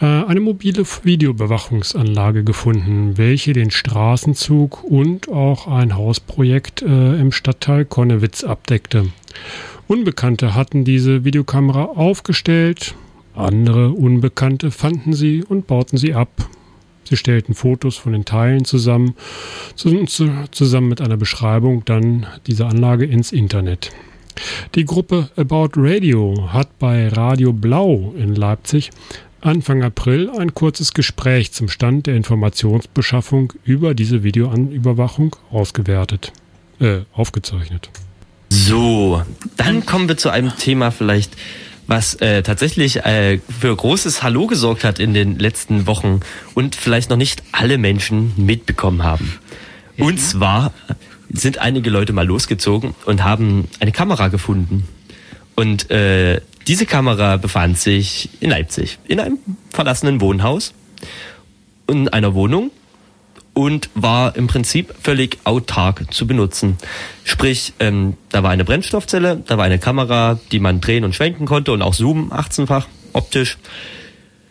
[0.00, 7.84] äh, eine mobile Videoüberwachungsanlage gefunden, welche den Straßenzug und auch ein Hausprojekt äh, im Stadtteil
[7.84, 9.08] Konnewitz abdeckte.
[9.88, 12.94] Unbekannte hatten diese Videokamera aufgestellt,
[13.34, 16.48] andere Unbekannte fanden sie und bauten sie ab.
[17.04, 19.14] Sie stellten Fotos von den Teilen zusammen,
[19.76, 23.90] zusammen mit einer Beschreibung dann dieser Anlage ins Internet.
[24.74, 28.90] Die Gruppe About Radio hat bei Radio Blau in Leipzig
[29.42, 36.32] Anfang April ein kurzes Gespräch zum Stand der Informationsbeschaffung über diese Videoüberwachung ausgewertet,
[36.80, 37.90] äh, aufgezeichnet.
[38.50, 39.22] So,
[39.56, 41.36] dann kommen wir zu einem Thema vielleicht,
[41.86, 46.20] was äh, tatsächlich äh, für großes Hallo gesorgt hat in den letzten Wochen
[46.54, 49.38] und vielleicht noch nicht alle Menschen mitbekommen haben.
[49.98, 50.72] Und zwar
[51.30, 54.88] sind einige Leute mal losgezogen und haben eine Kamera gefunden.
[55.54, 59.38] Und äh, diese Kamera befand sich in Leipzig, in einem
[59.70, 60.74] verlassenen Wohnhaus,
[61.88, 62.70] in einer Wohnung
[63.54, 66.78] und war im Prinzip völlig autark zu benutzen.
[67.24, 71.46] Sprich, ähm, da war eine Brennstoffzelle, da war eine Kamera, die man drehen und schwenken
[71.46, 73.58] konnte und auch zoomen, 18-fach optisch.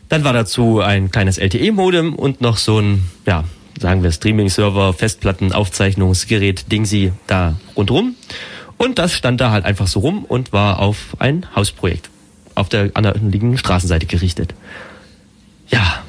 [0.10, 3.46] Dann war dazu ein kleines LTE-Modem und noch so ein, ja,
[3.80, 8.16] sagen wir Streaming-Server, Festplatten, Aufzeichnungsgerät, Dingsy da rundrum.
[8.78, 12.10] Und das stand da halt einfach so rum und war auf ein Hausprojekt
[12.56, 14.54] auf der anderen liegenden Straßenseite gerichtet.
[15.70, 16.01] Ja,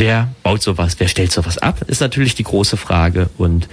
[0.00, 3.30] wer baut sowas, wer stellt sowas ab, ist natürlich die große Frage.
[3.38, 3.68] Und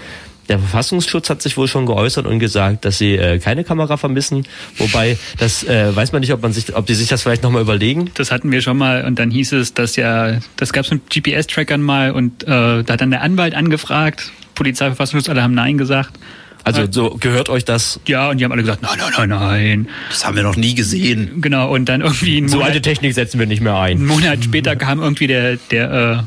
[0.49, 4.45] der Verfassungsschutz hat sich wohl schon geäußert und gesagt, dass sie äh, keine Kamera vermissen.
[4.78, 7.61] Wobei, das äh, weiß man nicht, ob man sich, ob die sich das vielleicht nochmal
[7.61, 8.11] überlegen.
[8.13, 11.09] Das hatten wir schon mal und dann hieß es, dass ja, das gab es mit
[11.09, 12.47] GPS-Trackern mal und äh,
[12.84, 16.19] da hat dann der Anwalt angefragt, Polizeiverfassungsschutz, alle haben Nein gesagt.
[16.68, 17.99] Also so gehört euch das?
[18.07, 19.89] Ja, und die haben alle gesagt, nein, nein, nein, nein.
[20.09, 21.41] Das haben wir noch nie gesehen.
[21.41, 23.97] Genau, und dann irgendwie so alte Technik setzen wir nicht mehr ein.
[23.97, 26.24] Einen Monat später kam irgendwie der, der äh,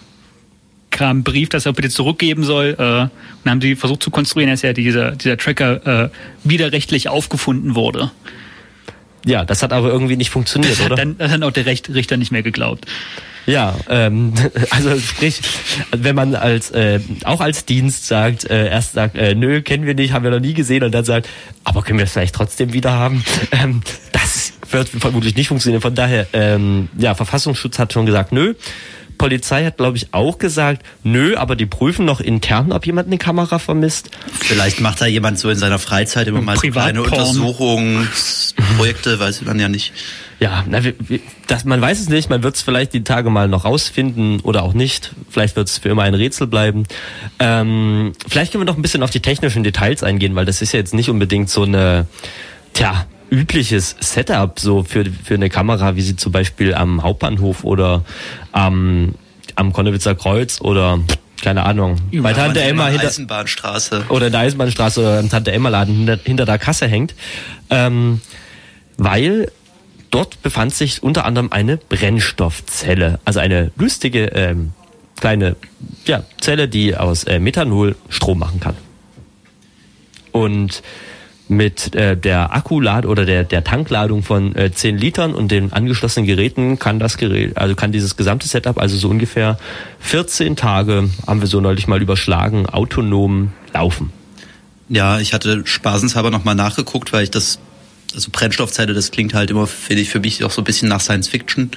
[0.91, 2.77] kam ein Brief, dass er bitte zurückgeben soll.
[2.79, 3.11] Äh, und
[3.45, 6.11] dann haben sie versucht zu konstruieren, dass ja dieser, dieser Tracker äh,
[6.45, 8.11] widerrechtlich aufgefunden wurde.
[9.27, 10.97] Ja, das hat aber irgendwie nicht funktioniert, das hat oder?
[10.97, 12.87] Dann, das hat auch der Recht, Richter nicht mehr geglaubt.
[13.51, 14.33] Ja, ähm,
[14.71, 15.41] also sprich,
[15.91, 19.95] wenn man als äh, auch als Dienst sagt, äh, erst sagt, äh, nö, kennen wir
[19.95, 21.29] nicht, haben wir noch nie gesehen, und dann sagt,
[21.65, 23.83] aber können wir es vielleicht trotzdem wieder haben, ähm,
[24.13, 25.83] das wird vermutlich nicht funktionieren.
[25.83, 28.55] Von daher, ähm, ja, Verfassungsschutz hat schon gesagt, nö.
[29.21, 33.19] Polizei hat, glaube ich, auch gesagt, nö, aber die prüfen noch intern, ob jemand eine
[33.19, 34.11] Kamera vermisst.
[34.41, 39.61] Vielleicht macht da jemand so in seiner Freizeit immer mal so kleine Untersuchungsprojekte, weiß man
[39.61, 39.93] ja nicht.
[40.39, 43.29] Ja, na, wie, wie, das, man weiß es nicht, man wird es vielleicht die Tage
[43.29, 45.15] mal noch rausfinden oder auch nicht.
[45.29, 46.85] Vielleicht wird es für immer ein Rätsel bleiben.
[47.39, 50.73] Ähm, vielleicht können wir noch ein bisschen auf die technischen Details eingehen, weil das ist
[50.73, 52.07] ja jetzt nicht unbedingt so eine,
[52.73, 58.05] tja, übliches Setup so für, für eine Kamera, wie sie zum Beispiel am Hauptbahnhof oder
[58.53, 59.15] am,
[59.55, 61.01] am Konnewitzer Kreuz oder
[61.43, 64.05] keine Ahnung, Ja, bei Tante Emma in der hinter, Eisenbahnstraße.
[64.11, 67.15] oder in der Eisenbahnstraße oder im Tante Emma Laden hinter, hinter der Kasse hängt,
[67.71, 68.21] ähm,
[68.99, 69.51] weil
[70.11, 74.73] dort befand sich unter anderem eine Brennstoffzelle, also eine lustige ähm,
[75.19, 75.57] kleine
[76.05, 78.77] ja, Zelle, die aus äh, Methanol Strom machen kann.
[80.33, 80.83] Und
[81.51, 86.27] mit äh, der Akkulad oder der, der Tankladung von äh, 10 Litern und den angeschlossenen
[86.27, 89.59] Geräten kann das Gerät, also kann dieses gesamte Setup, also so ungefähr
[89.99, 94.13] 14 Tage, haben wir so neulich mal überschlagen, autonom laufen.
[94.89, 97.59] Ja, ich hatte spaßenshalber nochmal nachgeguckt, weil ich das,
[98.15, 101.01] also Brennstoffzelle, das klingt halt immer, finde ich, für mich auch so ein bisschen nach
[101.01, 101.73] Science Fiction.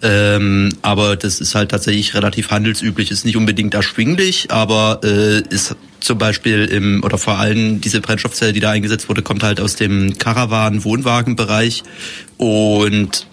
[0.00, 5.76] Ähm, aber das ist halt tatsächlich relativ handelsüblich, ist nicht unbedingt erschwinglich, aber äh, ist
[6.00, 9.76] zum Beispiel im, oder vor allem diese Brennstoffzelle, die da eingesetzt wurde, kommt halt aus
[9.76, 11.82] dem Caravan-Wohnwagenbereich
[12.36, 13.26] und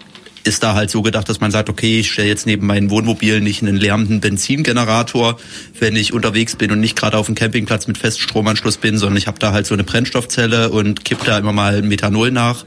[0.46, 3.40] ist da halt so gedacht, dass man sagt, okay, ich stelle jetzt neben meinem Wohnmobil
[3.40, 5.38] nicht einen lärmenden Benzingenerator,
[5.78, 9.26] wenn ich unterwegs bin und nicht gerade auf dem Campingplatz mit Feststromanschluss bin, sondern ich
[9.26, 12.64] habe da halt so eine Brennstoffzelle und kipp da immer mal Methanol nach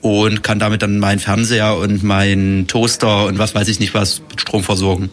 [0.00, 4.20] und kann damit dann meinen Fernseher und meinen Toaster und was weiß ich nicht was
[4.28, 5.10] mit Strom versorgen.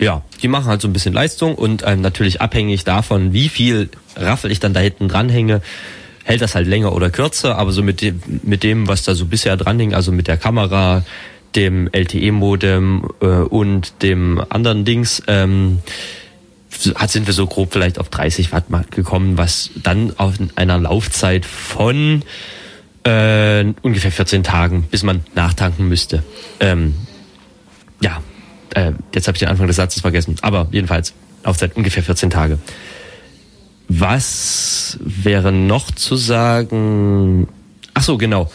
[0.00, 3.90] Ja, die machen halt so ein bisschen Leistung und ähm, natürlich abhängig davon, wie viel
[4.16, 5.60] Raffel ich dann da hinten dranhänge,
[6.24, 9.26] hält das halt länger oder kürzer, aber so mit dem, mit dem, was da so
[9.26, 11.04] bisher dranhing, also mit der Kamera,
[11.54, 15.80] dem LTE-Modem äh, und dem anderen Dings, ähm,
[16.94, 21.44] hat, sind wir so grob vielleicht auf 30 Watt gekommen, was dann auf einer Laufzeit
[21.44, 22.22] von
[23.04, 26.22] äh, ungefähr 14 Tagen, bis man nachtanken müsste.
[26.60, 26.94] Ähm,
[28.00, 28.22] ja,
[28.74, 31.14] äh, jetzt habe ich den Anfang des Satzes vergessen, aber jedenfalls
[31.44, 32.58] Laufzeit ungefähr 14 Tage.
[33.88, 37.48] Was wäre noch zu sagen?
[37.94, 38.50] Ach so, genau.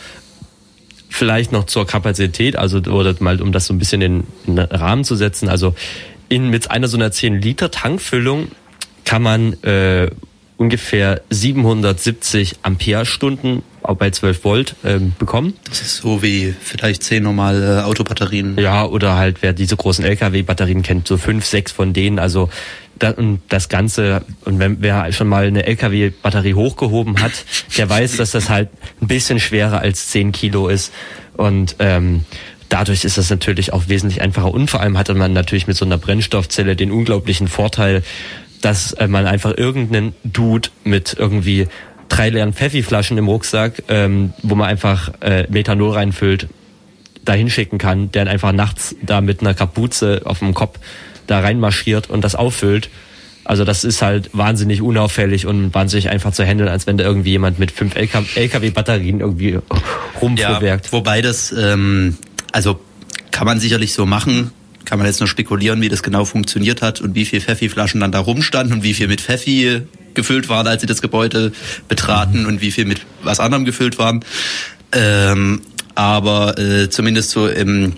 [1.09, 4.65] Vielleicht noch zur Kapazität, also oder mal um das so ein bisschen in, in den
[4.65, 5.49] Rahmen zu setzen.
[5.49, 5.75] Also
[6.29, 8.49] in mit einer so einer 10 Liter Tankfüllung
[9.03, 10.09] kann man äh,
[10.57, 15.53] ungefähr 770 Ampere-Stunden auch bei 12 Volt ähm, bekommen.
[15.69, 18.57] Das ist so wie vielleicht 10 normale Autobatterien.
[18.57, 22.19] Ja, oder halt, wer diese großen LKW-Batterien kennt, so fünf, sechs von denen.
[22.19, 22.49] Also
[22.99, 27.33] da, und das Ganze, und wenn wer schon mal eine LKW-Batterie hochgehoben hat,
[27.77, 28.69] der weiß, dass das halt
[29.01, 30.93] ein bisschen schwerer als 10 Kilo ist.
[31.35, 32.23] Und ähm,
[32.69, 34.51] dadurch ist das natürlich auch wesentlich einfacher.
[34.53, 38.03] Und vor allem hatte man natürlich mit so einer Brennstoffzelle den unglaublichen Vorteil,
[38.61, 41.67] dass äh, man einfach irgendeinen Dude mit irgendwie
[42.09, 46.47] drei leeren Pfeffi-Flaschen im Rucksack, ähm, wo man einfach äh, Methanol reinfüllt,
[47.23, 50.79] da hinschicken kann, der dann einfach nachts da mit einer Kapuze auf dem Kopf
[51.27, 52.89] da reinmarschiert und das auffüllt.
[53.43, 57.31] Also das ist halt wahnsinnig unauffällig und wahnsinnig einfach zu handeln, als wenn da irgendwie
[57.31, 59.59] jemand mit fünf LKW-Batterien irgendwie
[60.21, 60.85] rumfuhrwerkt.
[60.87, 62.17] Ja, wobei das, ähm,
[62.51, 62.79] also
[63.31, 64.51] kann man sicherlich so machen,
[64.83, 68.11] kann man jetzt nur spekulieren, wie das genau funktioniert hat und wie viel Pfeffi-Flaschen dann
[68.11, 69.81] da rumstanden und wie viel mit Pfeffi
[70.15, 71.51] gefüllt waren, als sie das Gebäude
[71.87, 72.47] betraten mhm.
[72.47, 74.23] und wie viel mit was anderem gefüllt waren.
[74.91, 75.61] Ähm,
[75.95, 77.93] aber äh, zumindest so im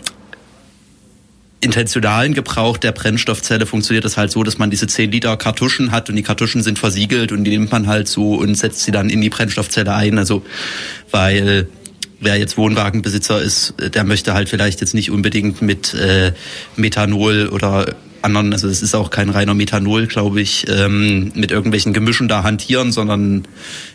[1.60, 6.10] intentionalen Gebrauch der Brennstoffzelle funktioniert das halt so, dass man diese 10 Liter Kartuschen hat
[6.10, 9.10] und die Kartuschen sind versiegelt und die nimmt man halt so und setzt sie dann
[9.10, 10.20] in die Brennstoffzelle ein.
[10.20, 10.46] Also
[11.10, 11.68] weil
[12.20, 16.34] wer jetzt Wohnwagenbesitzer ist, der möchte halt vielleicht jetzt nicht unbedingt mit äh,
[16.76, 21.94] Methanol oder anderen, also es ist auch kein reiner Methanol, glaube ich, ähm, mit irgendwelchen
[21.94, 23.48] Gemischen da hantieren, sondern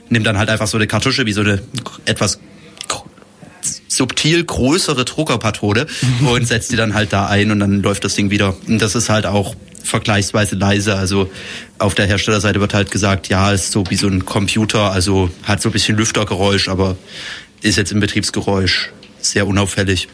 [0.09, 1.61] nimmt dann halt einfach so eine Kartusche wie so eine
[2.05, 2.39] etwas
[3.89, 5.87] subtil größere Druckerpatrone
[6.27, 8.55] und setzt die dann halt da ein und dann läuft das Ding wieder.
[8.67, 9.55] Und das ist halt auch
[9.85, 10.97] vergleichsweise leise.
[10.97, 11.31] Also
[11.79, 15.61] auf der Herstellerseite wird halt gesagt, ja, ist so wie so ein Computer, also hat
[15.61, 16.97] so ein bisschen Lüftergeräusch, aber
[17.63, 18.91] ist jetzt im Betriebsgeräusch
[19.21, 20.09] sehr unauffällig.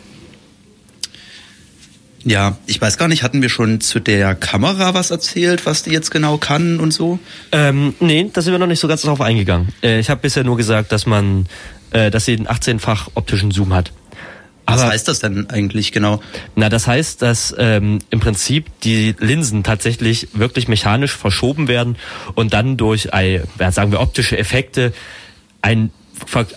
[2.25, 5.91] Ja, ich weiß gar nicht, hatten wir schon zu der Kamera was erzählt, was die
[5.91, 7.19] jetzt genau kann und so?
[7.53, 9.69] Ähm, nee, da sind wir noch nicht so ganz drauf eingegangen.
[9.83, 11.47] Äh, ich habe bisher nur gesagt, dass man,
[11.93, 13.93] äh, dass sie einen 18-fach optischen Zoom hat.
[14.67, 16.21] Was Aber, heißt das denn eigentlich genau?
[16.55, 21.97] Na, das heißt, dass ähm, im Prinzip die Linsen tatsächlich wirklich mechanisch verschoben werden
[22.35, 24.93] und dann durch, ja, sagen wir, optische Effekte
[25.63, 25.91] ein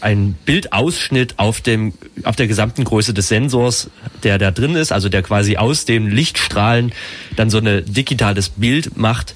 [0.02, 1.94] ein Bildausschnitt auf dem
[2.24, 3.90] auf der gesamten Größe des Sensors,
[4.24, 6.92] der da drin ist, also der quasi aus den Lichtstrahlen
[7.36, 9.36] dann so eine digitales Bild macht,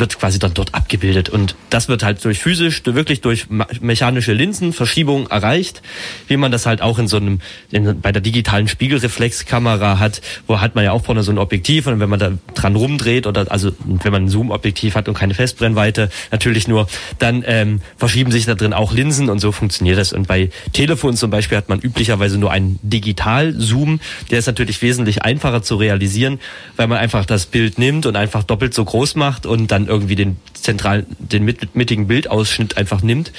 [0.00, 1.28] wird quasi dann dort abgebildet.
[1.28, 3.46] Und das wird halt durch physisch, wirklich durch
[3.80, 5.82] mechanische Linsenverschiebung erreicht,
[6.26, 7.40] wie man das halt auch in so einem,
[7.70, 11.86] in, bei der digitalen Spiegelreflexkamera hat, wo hat man ja auch vorne so ein Objektiv
[11.86, 15.34] und wenn man da dran rumdreht oder also wenn man ein Zoom-Objektiv hat und keine
[15.34, 16.88] Festbrennweite, natürlich nur,
[17.18, 20.12] dann ähm, verschieben sich da drin auch Linsen und so funktioniert das.
[20.12, 25.22] Und bei Telefon zum Beispiel hat man üblicherweise nur einen Digital-Zoom, der ist natürlich wesentlich
[25.22, 26.40] einfacher zu realisieren,
[26.76, 30.16] weil man einfach das Bild nimmt und einfach doppelt so groß macht und dann irgendwie
[30.16, 33.32] den zentralen, den mittigen Bildausschnitt einfach nimmt.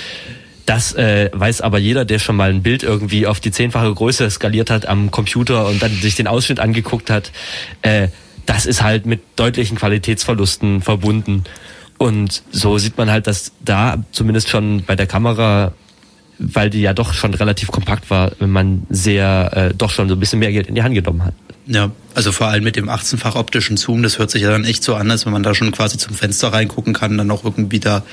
[0.66, 4.30] Das äh, weiß aber jeder, der schon mal ein Bild irgendwie auf die zehnfache Größe
[4.30, 7.32] skaliert hat am Computer und dann sich den Ausschnitt angeguckt hat.
[7.82, 8.10] Äh,
[8.46, 11.44] das ist halt mit deutlichen Qualitätsverlusten verbunden.
[11.98, 15.74] Und so sieht man halt, dass da zumindest schon bei der Kamera,
[16.40, 20.16] weil die ja doch schon relativ kompakt war, wenn man sehr, äh, doch schon so
[20.16, 21.34] ein bisschen mehr Geld in die Hand genommen hat.
[21.74, 24.84] Ja, also vor allem mit dem 18-fach optischen Zoom, das hört sich ja dann echt
[24.84, 27.80] so an, als wenn man da schon quasi zum Fenster reingucken kann, dann auch irgendwie
[27.80, 28.04] da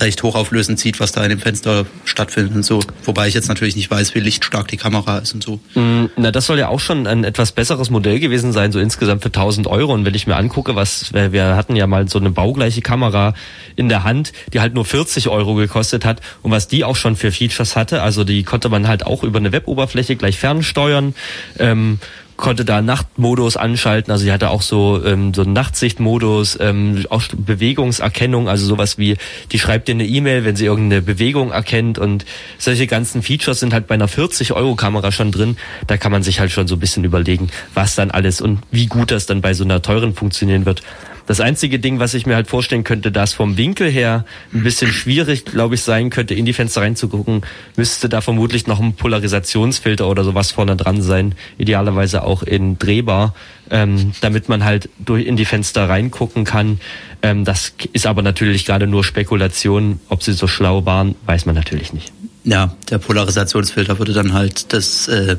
[0.00, 2.80] recht hochauflösend sieht, was da in dem Fenster stattfindet und so.
[3.04, 5.60] Wobei ich jetzt natürlich nicht weiß, wie lichtstark die Kamera ist und so.
[5.74, 9.22] Mm, na, das soll ja auch schon ein etwas besseres Modell gewesen sein, so insgesamt
[9.22, 9.94] für 1000 Euro.
[9.94, 13.34] Und wenn ich mir angucke, was, wir hatten ja mal so eine baugleiche Kamera
[13.76, 17.14] in der Hand, die halt nur 40 Euro gekostet hat und was die auch schon
[17.14, 21.14] für Features hatte, also die konnte man halt auch über eine Weboberfläche gleich fernsteuern,
[21.60, 22.00] ähm,
[22.38, 27.24] konnte da Nachtmodus anschalten, also sie hatte auch so ähm, so einen Nachtsichtmodus, ähm, auch
[27.36, 29.16] Bewegungserkennung, also sowas wie,
[29.52, 32.24] die schreibt dir eine E-Mail, wenn sie irgendeine Bewegung erkennt und
[32.56, 35.58] solche ganzen Features sind halt bei einer 40 Euro Kamera schon drin.
[35.88, 38.86] Da kann man sich halt schon so ein bisschen überlegen, was dann alles und wie
[38.86, 40.82] gut das dann bei so einer teuren funktionieren wird.
[41.28, 44.24] Das einzige Ding, was ich mir halt vorstellen könnte, das vom Winkel her
[44.54, 47.42] ein bisschen schwierig, glaube ich, sein könnte, in die Fenster reinzugucken,
[47.76, 51.34] müsste da vermutlich noch ein Polarisationsfilter oder sowas vorne dran sein.
[51.58, 53.34] Idealerweise auch in drehbar,
[53.68, 56.80] ähm, damit man halt durch in die Fenster reingucken kann.
[57.20, 60.00] Ähm, das ist aber natürlich gerade nur Spekulation.
[60.08, 62.10] Ob sie so schlau waren, weiß man natürlich nicht.
[62.44, 65.36] Ja, der Polarisationsfilter würde dann halt das äh,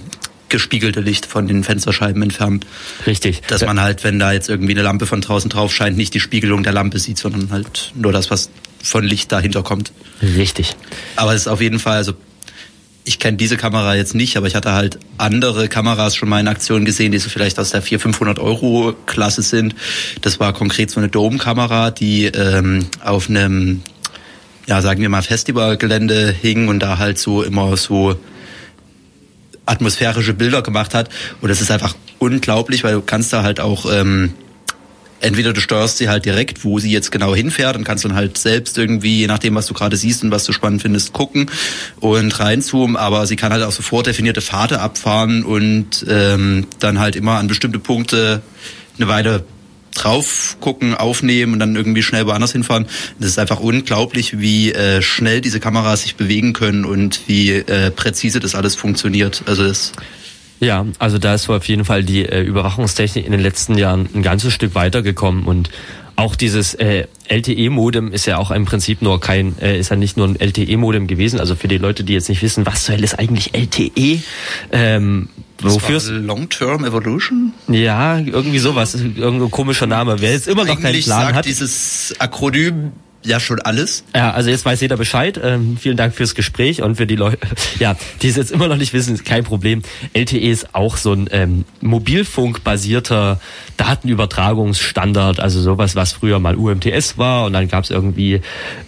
[0.50, 2.62] gespiegelte Licht von den Fensterscheiben entfernen.
[3.06, 3.42] Richtig.
[3.48, 6.20] Dass man halt, wenn da jetzt irgendwie eine Lampe von draußen drauf scheint, nicht die
[6.20, 8.50] Spiegelung der Lampe sieht, sondern halt nur das, was
[8.82, 9.92] von Licht dahinter kommt.
[10.22, 10.76] Richtig.
[11.16, 12.14] Aber es ist auf jeden Fall, also
[13.10, 16.48] ich kenne diese Kamera jetzt nicht, aber ich hatte halt andere Kameras schon mal in
[16.48, 19.74] Aktion gesehen, die so vielleicht aus der 400, 500 Euro Klasse sind.
[20.22, 23.82] Das war konkret so eine Dome-Kamera, die ähm, auf einem,
[24.68, 28.16] ja sagen wir mal, Festivalgelände hing und da halt so immer so
[29.70, 31.10] atmosphärische Bilder gemacht hat.
[31.42, 34.34] Und das ist einfach unglaublich, weil du kannst da halt auch ähm,
[35.22, 38.38] entweder du steuerst sie halt direkt, wo sie jetzt genau hinfährt und kannst dann halt
[38.38, 41.50] selbst irgendwie, je nachdem, was du gerade siehst und was du spannend findest, gucken
[42.00, 47.16] und reinzoomen, aber sie kann halt auch sofort definierte Pfade abfahren und ähm, dann halt
[47.16, 48.42] immer an bestimmte Punkte
[48.98, 49.44] eine Weile
[49.96, 52.86] drauf gucken, aufnehmen und dann irgendwie schnell woanders hinfahren.
[53.20, 57.92] Das ist einfach unglaublich, wie äh, schnell diese Kameras sich bewegen können und wie äh,
[57.92, 59.44] präzise das alles funktioniert.
[59.46, 59.92] Also das
[60.62, 64.22] ja, also da ist auf jeden Fall die äh, Überwachungstechnik in den letzten Jahren ein
[64.22, 65.70] ganzes Stück weitergekommen und
[66.18, 70.18] auch dieses äh, LTE-Modem ist ja auch im Prinzip nur kein, äh, ist ja nicht
[70.18, 71.40] nur ein LTE-Modem gewesen.
[71.40, 74.22] Also für die Leute, die jetzt nicht wissen, was zur Hölle ist eigentlich LTE?
[74.74, 75.30] Ähm,
[75.62, 77.54] Wofür Long-Term Evolution?
[77.68, 78.96] Ja, irgendwie sowas.
[78.96, 80.22] Irgendein komischer Name.
[80.22, 81.46] Wer jetzt immer noch keinen Plan sagt hat.
[81.46, 82.92] dieses Akronym
[83.24, 84.04] ja schon alles.
[84.16, 85.40] Ja, also jetzt weiß jeder Bescheid.
[85.44, 87.38] Ähm, vielen Dank fürs Gespräch und für die Leute,
[87.80, 89.82] ja, die es jetzt immer noch nicht wissen, ist kein Problem.
[90.14, 93.40] LTE ist auch so ein ähm, Mobilfunk-basierter
[93.78, 98.42] Datenübertragungsstandard, also sowas, was früher mal UMTS war und dann gab es irgendwie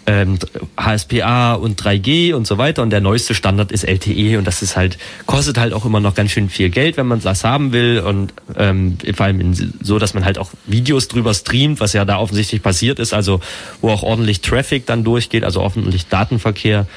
[0.05, 0.37] ähm,
[0.77, 4.75] HSPA und 3G und so weiter und der neueste Standard ist LTE und das ist
[4.75, 7.99] halt, kostet halt auch immer noch ganz schön viel Geld, wenn man das haben will
[7.99, 12.17] und ähm, vor allem so, dass man halt auch Videos drüber streamt, was ja da
[12.17, 13.39] offensichtlich passiert ist, also
[13.81, 16.87] wo auch ordentlich Traffic dann durchgeht, also ordentlich Datenverkehr.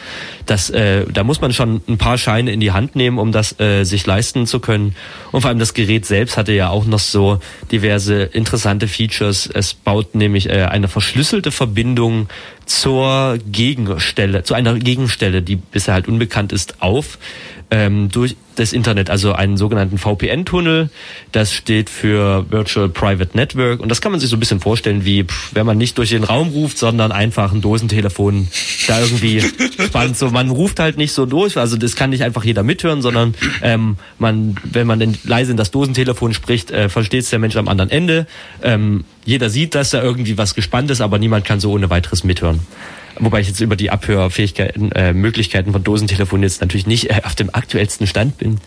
[0.47, 3.59] Das, äh, da muss man schon ein paar Scheine in die Hand nehmen, um das
[3.61, 4.95] äh, sich leisten zu können.
[5.33, 7.41] Und vor allem das Gerät selbst hatte ja auch noch so
[7.73, 9.49] diverse interessante Features.
[9.53, 12.29] Es baut nämlich äh, eine verschlüsselte Verbindung
[12.67, 17.19] zur Gegenstelle, zu einer Gegenstelle, die bisher halt unbekannt ist, auf
[17.71, 20.91] ähm, durch das Internet, also einen sogenannten VPN-Tunnel.
[21.33, 25.05] Das steht für Virtual Private Network und das kann man sich so ein bisschen vorstellen,
[25.05, 28.49] wie pff, wenn man nicht durch den Raum ruft, sondern einfach ein Dosentelefon
[28.87, 29.43] da irgendwie
[29.87, 30.17] spannend.
[30.17, 33.35] So, man ruft halt nicht so durch, also das kann nicht einfach jeder mithören, sondern
[33.63, 37.57] ähm, man, wenn man denn leise in das Dosentelefon spricht, äh, versteht es der Mensch
[37.57, 38.27] am anderen Ende.
[38.63, 42.25] Ähm, jeder sieht, dass da irgendwie was gespannt ist, aber niemand kann so ohne weiteres
[42.25, 42.61] mithören.
[43.19, 47.37] Wobei ich jetzt über die Abhörfähigkeiten, äh, Möglichkeiten von Dosentelefonen jetzt natürlich nicht äh, auf
[47.37, 48.59] dem aktuellsten Stand bin.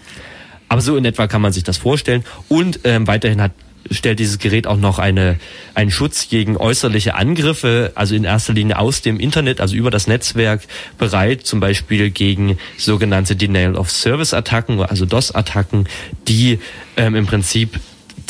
[0.70, 2.24] Aber so in etwa kann man sich das vorstellen.
[2.48, 3.52] Und ähm, weiterhin hat
[3.92, 5.40] stellt dieses Gerät auch noch eine,
[5.74, 10.08] einen Schutz gegen äußerliche Angriffe, also in erster Linie aus dem Internet, also über das
[10.08, 10.62] Netzwerk
[10.98, 15.88] bereit, zum Beispiel gegen sogenannte Denial of Service Attacken, also DOS-Attacken,
[16.28, 16.60] die
[16.96, 17.80] ähm, im Prinzip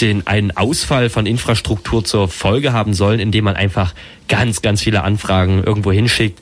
[0.01, 3.93] den einen Ausfall von Infrastruktur zur Folge haben sollen, indem man einfach
[4.28, 6.39] ganz, ganz viele Anfragen irgendwo hinschickt.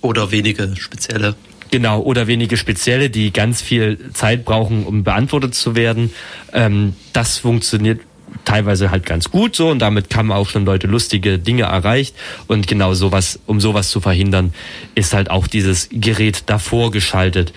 [0.00, 1.36] Oder wenige spezielle.
[1.70, 6.12] Genau, oder wenige spezielle, die ganz viel Zeit brauchen, um beantwortet zu werden.
[6.52, 8.00] Ähm, das funktioniert
[8.44, 12.14] teilweise halt ganz gut so und damit haben auch schon Leute lustige Dinge erreicht
[12.46, 14.52] und genau sowas, um sowas zu verhindern,
[14.94, 17.52] ist halt auch dieses Gerät davor geschaltet.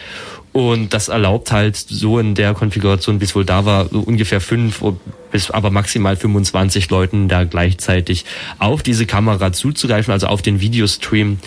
[0.55, 4.39] Und das erlaubt halt so in der Konfiguration, wie es wohl da war, so ungefähr
[4.39, 4.81] fünf
[5.29, 8.23] bis aber maximal 25 Leuten da gleichzeitig
[8.57, 11.39] auf diese Kamera zuzugreifen, also auf den Videostream.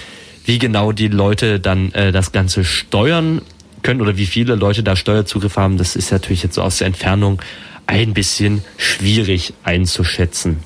[0.44, 3.40] Wie genau die Leute dann äh, das Ganze steuern
[3.82, 6.88] können oder wie viele Leute da Steuerzugriff haben, das ist natürlich jetzt so aus der
[6.88, 7.40] Entfernung
[7.88, 10.62] ein bisschen schwierig einzuschätzen.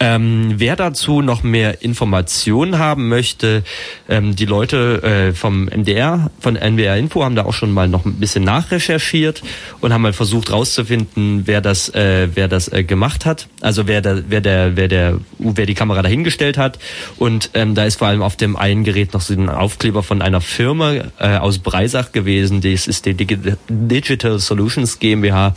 [0.00, 3.62] Ähm, wer dazu noch mehr Informationen haben möchte,
[4.08, 8.04] ähm, die Leute äh, vom MDR, von NWR Info haben da auch schon mal noch
[8.04, 9.42] ein bisschen nachrecherchiert
[9.80, 13.48] und haben mal versucht rauszufinden, wer das, äh, wer das äh, gemacht hat.
[13.60, 16.78] Also wer der, wer der, wer der, wer die Kamera dahingestellt hat.
[17.16, 20.22] Und ähm, da ist vor allem auf dem einen Gerät noch so ein Aufkleber von
[20.22, 22.60] einer Firma äh, aus Breisach gewesen.
[22.60, 25.54] Das ist die Digital Solutions GmbH.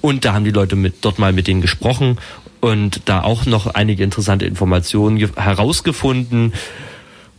[0.00, 2.18] Und da haben die Leute mit, dort mal mit denen gesprochen
[2.60, 6.52] und da auch noch einige interessante Informationen herausgefunden.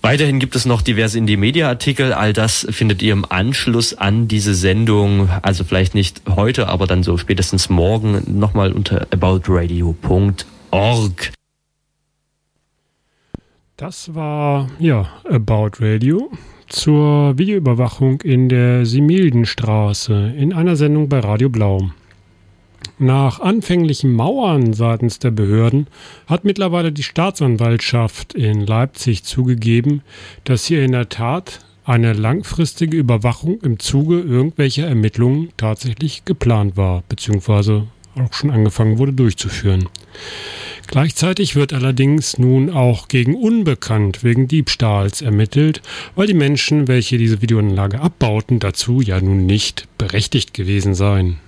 [0.01, 2.13] Weiterhin gibt es noch diverse Indie-Media-Artikel.
[2.13, 7.03] All das findet ihr im Anschluss an diese Sendung, also vielleicht nicht heute, aber dann
[7.03, 11.31] so spätestens morgen nochmal unter aboutradio.org.
[13.77, 16.31] Das war ja About Radio
[16.67, 21.91] zur Videoüberwachung in der Simildenstraße in einer Sendung bei Radio Blau.
[23.01, 25.87] Nach anfänglichem Mauern seitens der Behörden
[26.27, 30.03] hat mittlerweile die Staatsanwaltschaft in Leipzig zugegeben,
[30.43, 37.01] dass hier in der Tat eine langfristige Überwachung im Zuge irgendwelcher Ermittlungen tatsächlich geplant war,
[37.09, 39.89] beziehungsweise auch schon angefangen wurde durchzuführen.
[40.85, 45.81] Gleichzeitig wird allerdings nun auch gegen Unbekannt wegen Diebstahls ermittelt,
[46.15, 51.39] weil die Menschen, welche diese Videoanlage abbauten, dazu ja nun nicht berechtigt gewesen seien.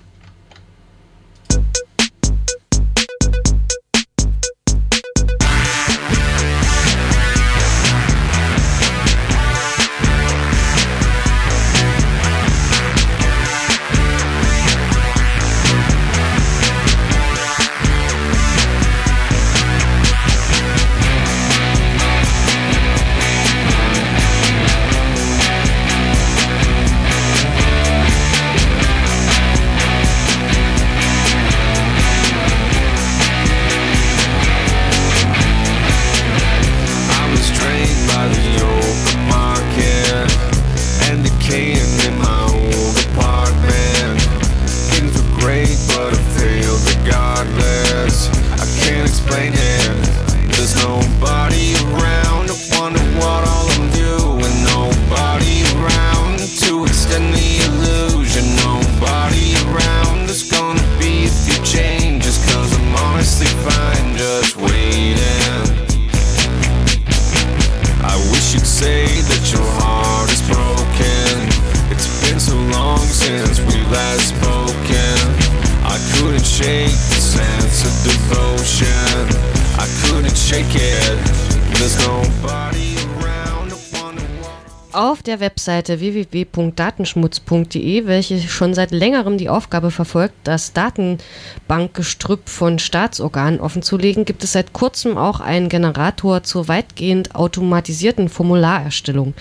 [85.34, 94.26] Der Webseite www.datenschmutz.de, welche schon seit längerem die Aufgabe verfolgt, das Datenbankgestrüpp von Staatsorganen offenzulegen,
[94.26, 99.34] gibt es seit kurzem auch einen Generator zur weitgehend automatisierten Formularerstellung.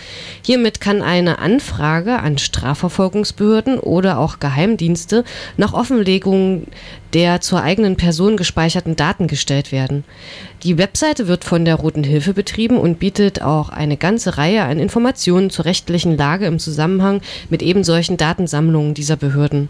[0.43, 5.25] Hiermit kann eine Anfrage an Strafverfolgungsbehörden oder auch Geheimdienste
[5.59, 6.69] nach Offenlegung
[7.13, 10.05] der zur eigenen Person gespeicherten Daten gestellt werden.
[10.63, 14.79] Die Webseite wird von der Roten Hilfe betrieben und bietet auch eine ganze Reihe an
[14.79, 17.21] Informationen zur rechtlichen Lage im Zusammenhang
[17.51, 19.69] mit eben solchen Datensammlungen dieser Behörden.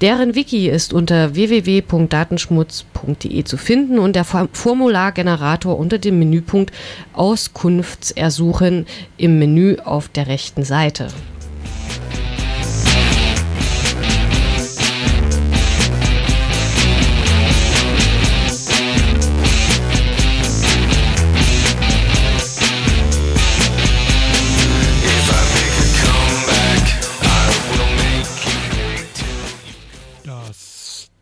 [0.00, 6.74] Deren Wiki ist unter www.datenschmutz.de zu finden und der Formulargenerator unter dem Menüpunkt
[7.12, 8.86] Auskunftsersuchen
[9.16, 11.06] im Menü auf der rechten Seite.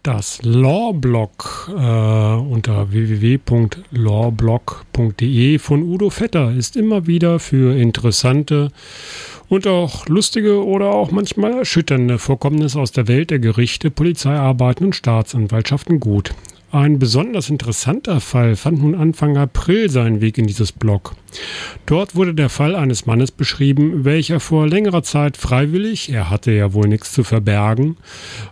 [0.07, 8.71] Das Lawblog äh, unter www.lawblog.de von Udo Vetter ist immer wieder für interessante
[9.49, 14.95] und auch lustige oder auch manchmal erschütternde Vorkommnisse aus der Welt der Gerichte, Polizeiarbeiten und
[14.95, 16.37] Staatsanwaltschaften gut.
[16.77, 21.17] Ein besonders interessanter Fall fand nun Anfang April seinen Weg in dieses Blog.
[21.87, 26.75] Dort wurde der Fall eines Mannes beschrieben, welcher vor längerer Zeit freiwillig, er hatte ja
[26.75, 27.97] wohl nichts zu verbergen,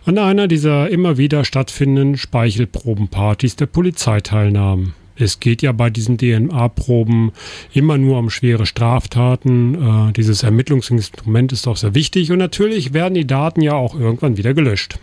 [0.05, 4.93] an einer dieser immer wieder stattfindenden Speichelprobenpartys der Polizei teilnahm.
[5.15, 7.31] Es geht ja bei diesen DNA-Proben
[7.73, 10.09] immer nur um schwere Straftaten.
[10.09, 14.37] Äh, dieses Ermittlungsinstrument ist auch sehr wichtig und natürlich werden die Daten ja auch irgendwann
[14.37, 14.97] wieder gelöscht.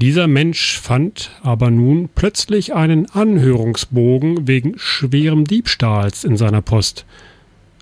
[0.00, 7.04] Dieser Mensch fand aber nun plötzlich einen Anhörungsbogen wegen schwerem Diebstahls in seiner Post,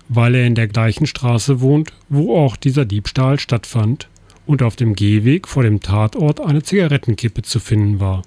[0.09, 4.07] weil er in der gleichen Straße wohnt, wo auch dieser Diebstahl stattfand
[4.47, 8.23] und auf dem Gehweg vor dem Tatort eine Zigarettenkippe zu finden war.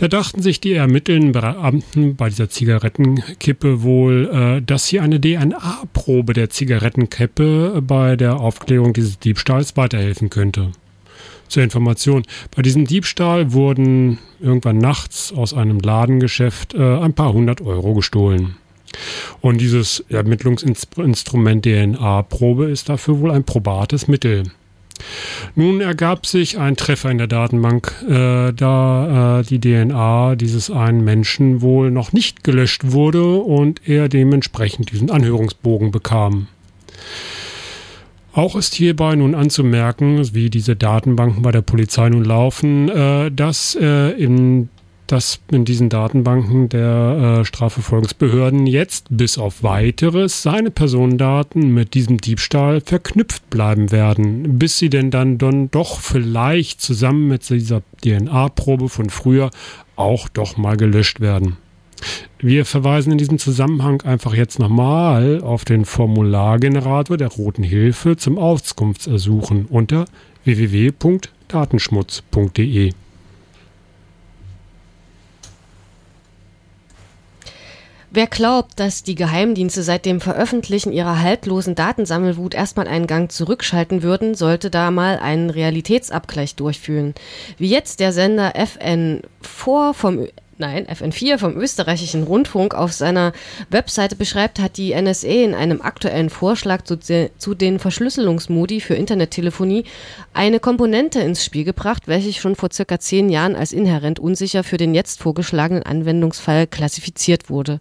[0.00, 6.32] Da dachten sich die ermittelnden Beamten bei dieser Zigarettenkippe wohl, äh, dass hier eine DNA-Probe
[6.32, 10.72] der Zigarettenkippe bei der Aufklärung dieses Diebstahls weiterhelfen könnte.
[11.50, 12.22] Zur Information,
[12.54, 18.54] bei diesem Diebstahl wurden irgendwann nachts aus einem Ladengeschäft äh, ein paar hundert Euro gestohlen.
[19.40, 24.44] Und dieses Ermittlungsinstrument DNA-Probe ist dafür wohl ein probates Mittel.
[25.56, 31.02] Nun ergab sich ein Treffer in der Datenbank, äh, da äh, die DNA dieses einen
[31.02, 36.46] Menschen wohl noch nicht gelöscht wurde und er dementsprechend diesen Anhörungsbogen bekam.
[38.32, 43.76] Auch ist hierbei nun anzumerken, wie diese Datenbanken bei der Polizei nun laufen, äh, dass
[43.80, 44.68] äh, in
[45.10, 52.18] dass in diesen Datenbanken der äh, Strafverfolgungsbehörden jetzt bis auf weiteres seine Personendaten mit diesem
[52.18, 58.88] Diebstahl verknüpft bleiben werden, bis sie denn dann, dann doch vielleicht zusammen mit dieser DNA-Probe
[58.88, 59.50] von früher
[59.96, 61.56] auch doch mal gelöscht werden.
[62.38, 68.36] Wir verweisen in diesem Zusammenhang einfach jetzt nochmal auf den Formulargenerator der Roten Hilfe zum
[68.38, 70.06] Auskunftsersuchen unter
[70.44, 72.92] www.datenschmutz.de.
[78.12, 84.02] Wer glaubt, dass die Geheimdienste seit dem Veröffentlichen ihrer haltlosen Datensammelwut erstmal einen Gang zurückschalten
[84.02, 87.14] würden, sollte da mal einen Realitätsabgleich durchführen.
[87.56, 90.26] Wie jetzt der Sender FN vor vom
[90.60, 93.32] nein, FN4 vom österreichischen Rundfunk auf seiner
[93.70, 99.84] Webseite beschreibt, hat die NSA in einem aktuellen Vorschlag zu, zu, den Verschlüsselungsmodi für Internettelefonie
[100.32, 104.76] eine Komponente ins Spiel gebracht, welche schon vor circa zehn Jahren als inhärent unsicher für
[104.76, 107.80] den jetzt vorgeschlagenen Anwendungsfall klassifiziert wurde.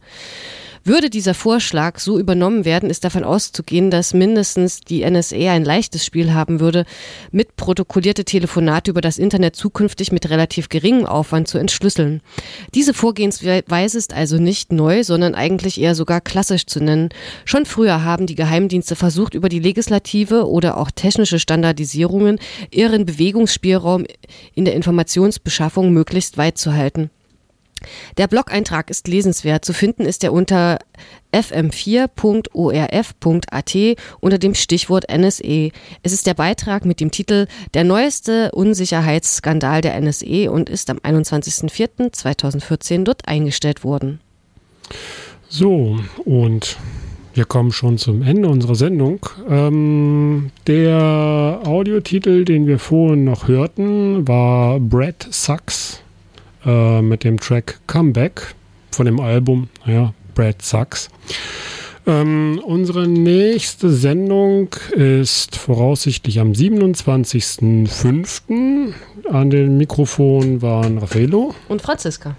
[0.83, 6.05] Würde dieser Vorschlag so übernommen werden, ist davon auszugehen, dass mindestens die NSA ein leichtes
[6.05, 6.85] Spiel haben würde,
[7.31, 12.21] mit protokollierte Telefonate über das Internet zukünftig mit relativ geringem Aufwand zu entschlüsseln.
[12.73, 17.09] Diese Vorgehensweise ist also nicht neu, sondern eigentlich eher sogar klassisch zu nennen.
[17.45, 22.39] Schon früher haben die Geheimdienste versucht, über die legislative oder auch technische Standardisierungen
[22.71, 24.05] ihren Bewegungsspielraum
[24.55, 27.09] in der Informationsbeschaffung möglichst weit zu halten.
[28.17, 29.63] Der Blog-Eintrag ist lesenswert.
[29.65, 30.79] Zu finden ist er unter
[31.33, 33.77] fm4.orf.at
[34.19, 35.71] unter dem Stichwort NSE.
[36.03, 40.97] Es ist der Beitrag mit dem Titel Der neueste Unsicherheitsskandal der NSE und ist am
[40.97, 44.19] 21.04.2014 dort eingestellt worden.
[45.47, 46.77] So, und
[47.33, 49.25] wir kommen schon zum Ende unserer Sendung.
[49.47, 56.01] Ähm, der Audiotitel, den wir vorhin noch hörten, war Brad Sucks
[56.65, 58.53] äh, mit dem Track Comeback
[58.91, 61.09] von dem Album, ja, Brad Sucks.
[62.07, 68.93] Ähm, unsere nächste Sendung ist voraussichtlich am 27.05.
[69.29, 72.35] An den Mikrofon waren Raffaello und Franziska.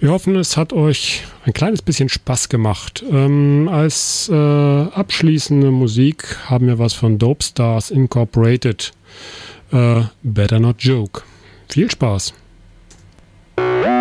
[0.00, 3.04] Wir hoffen, es hat euch ein kleines bisschen Spaß gemacht.
[3.08, 8.92] Ähm, als äh, abschließende Musik haben wir was von Dope Stars Incorporated.
[9.70, 11.20] Äh, Better Not Joke.
[11.68, 12.32] Viel Spaß.
[13.58, 13.97] Bye.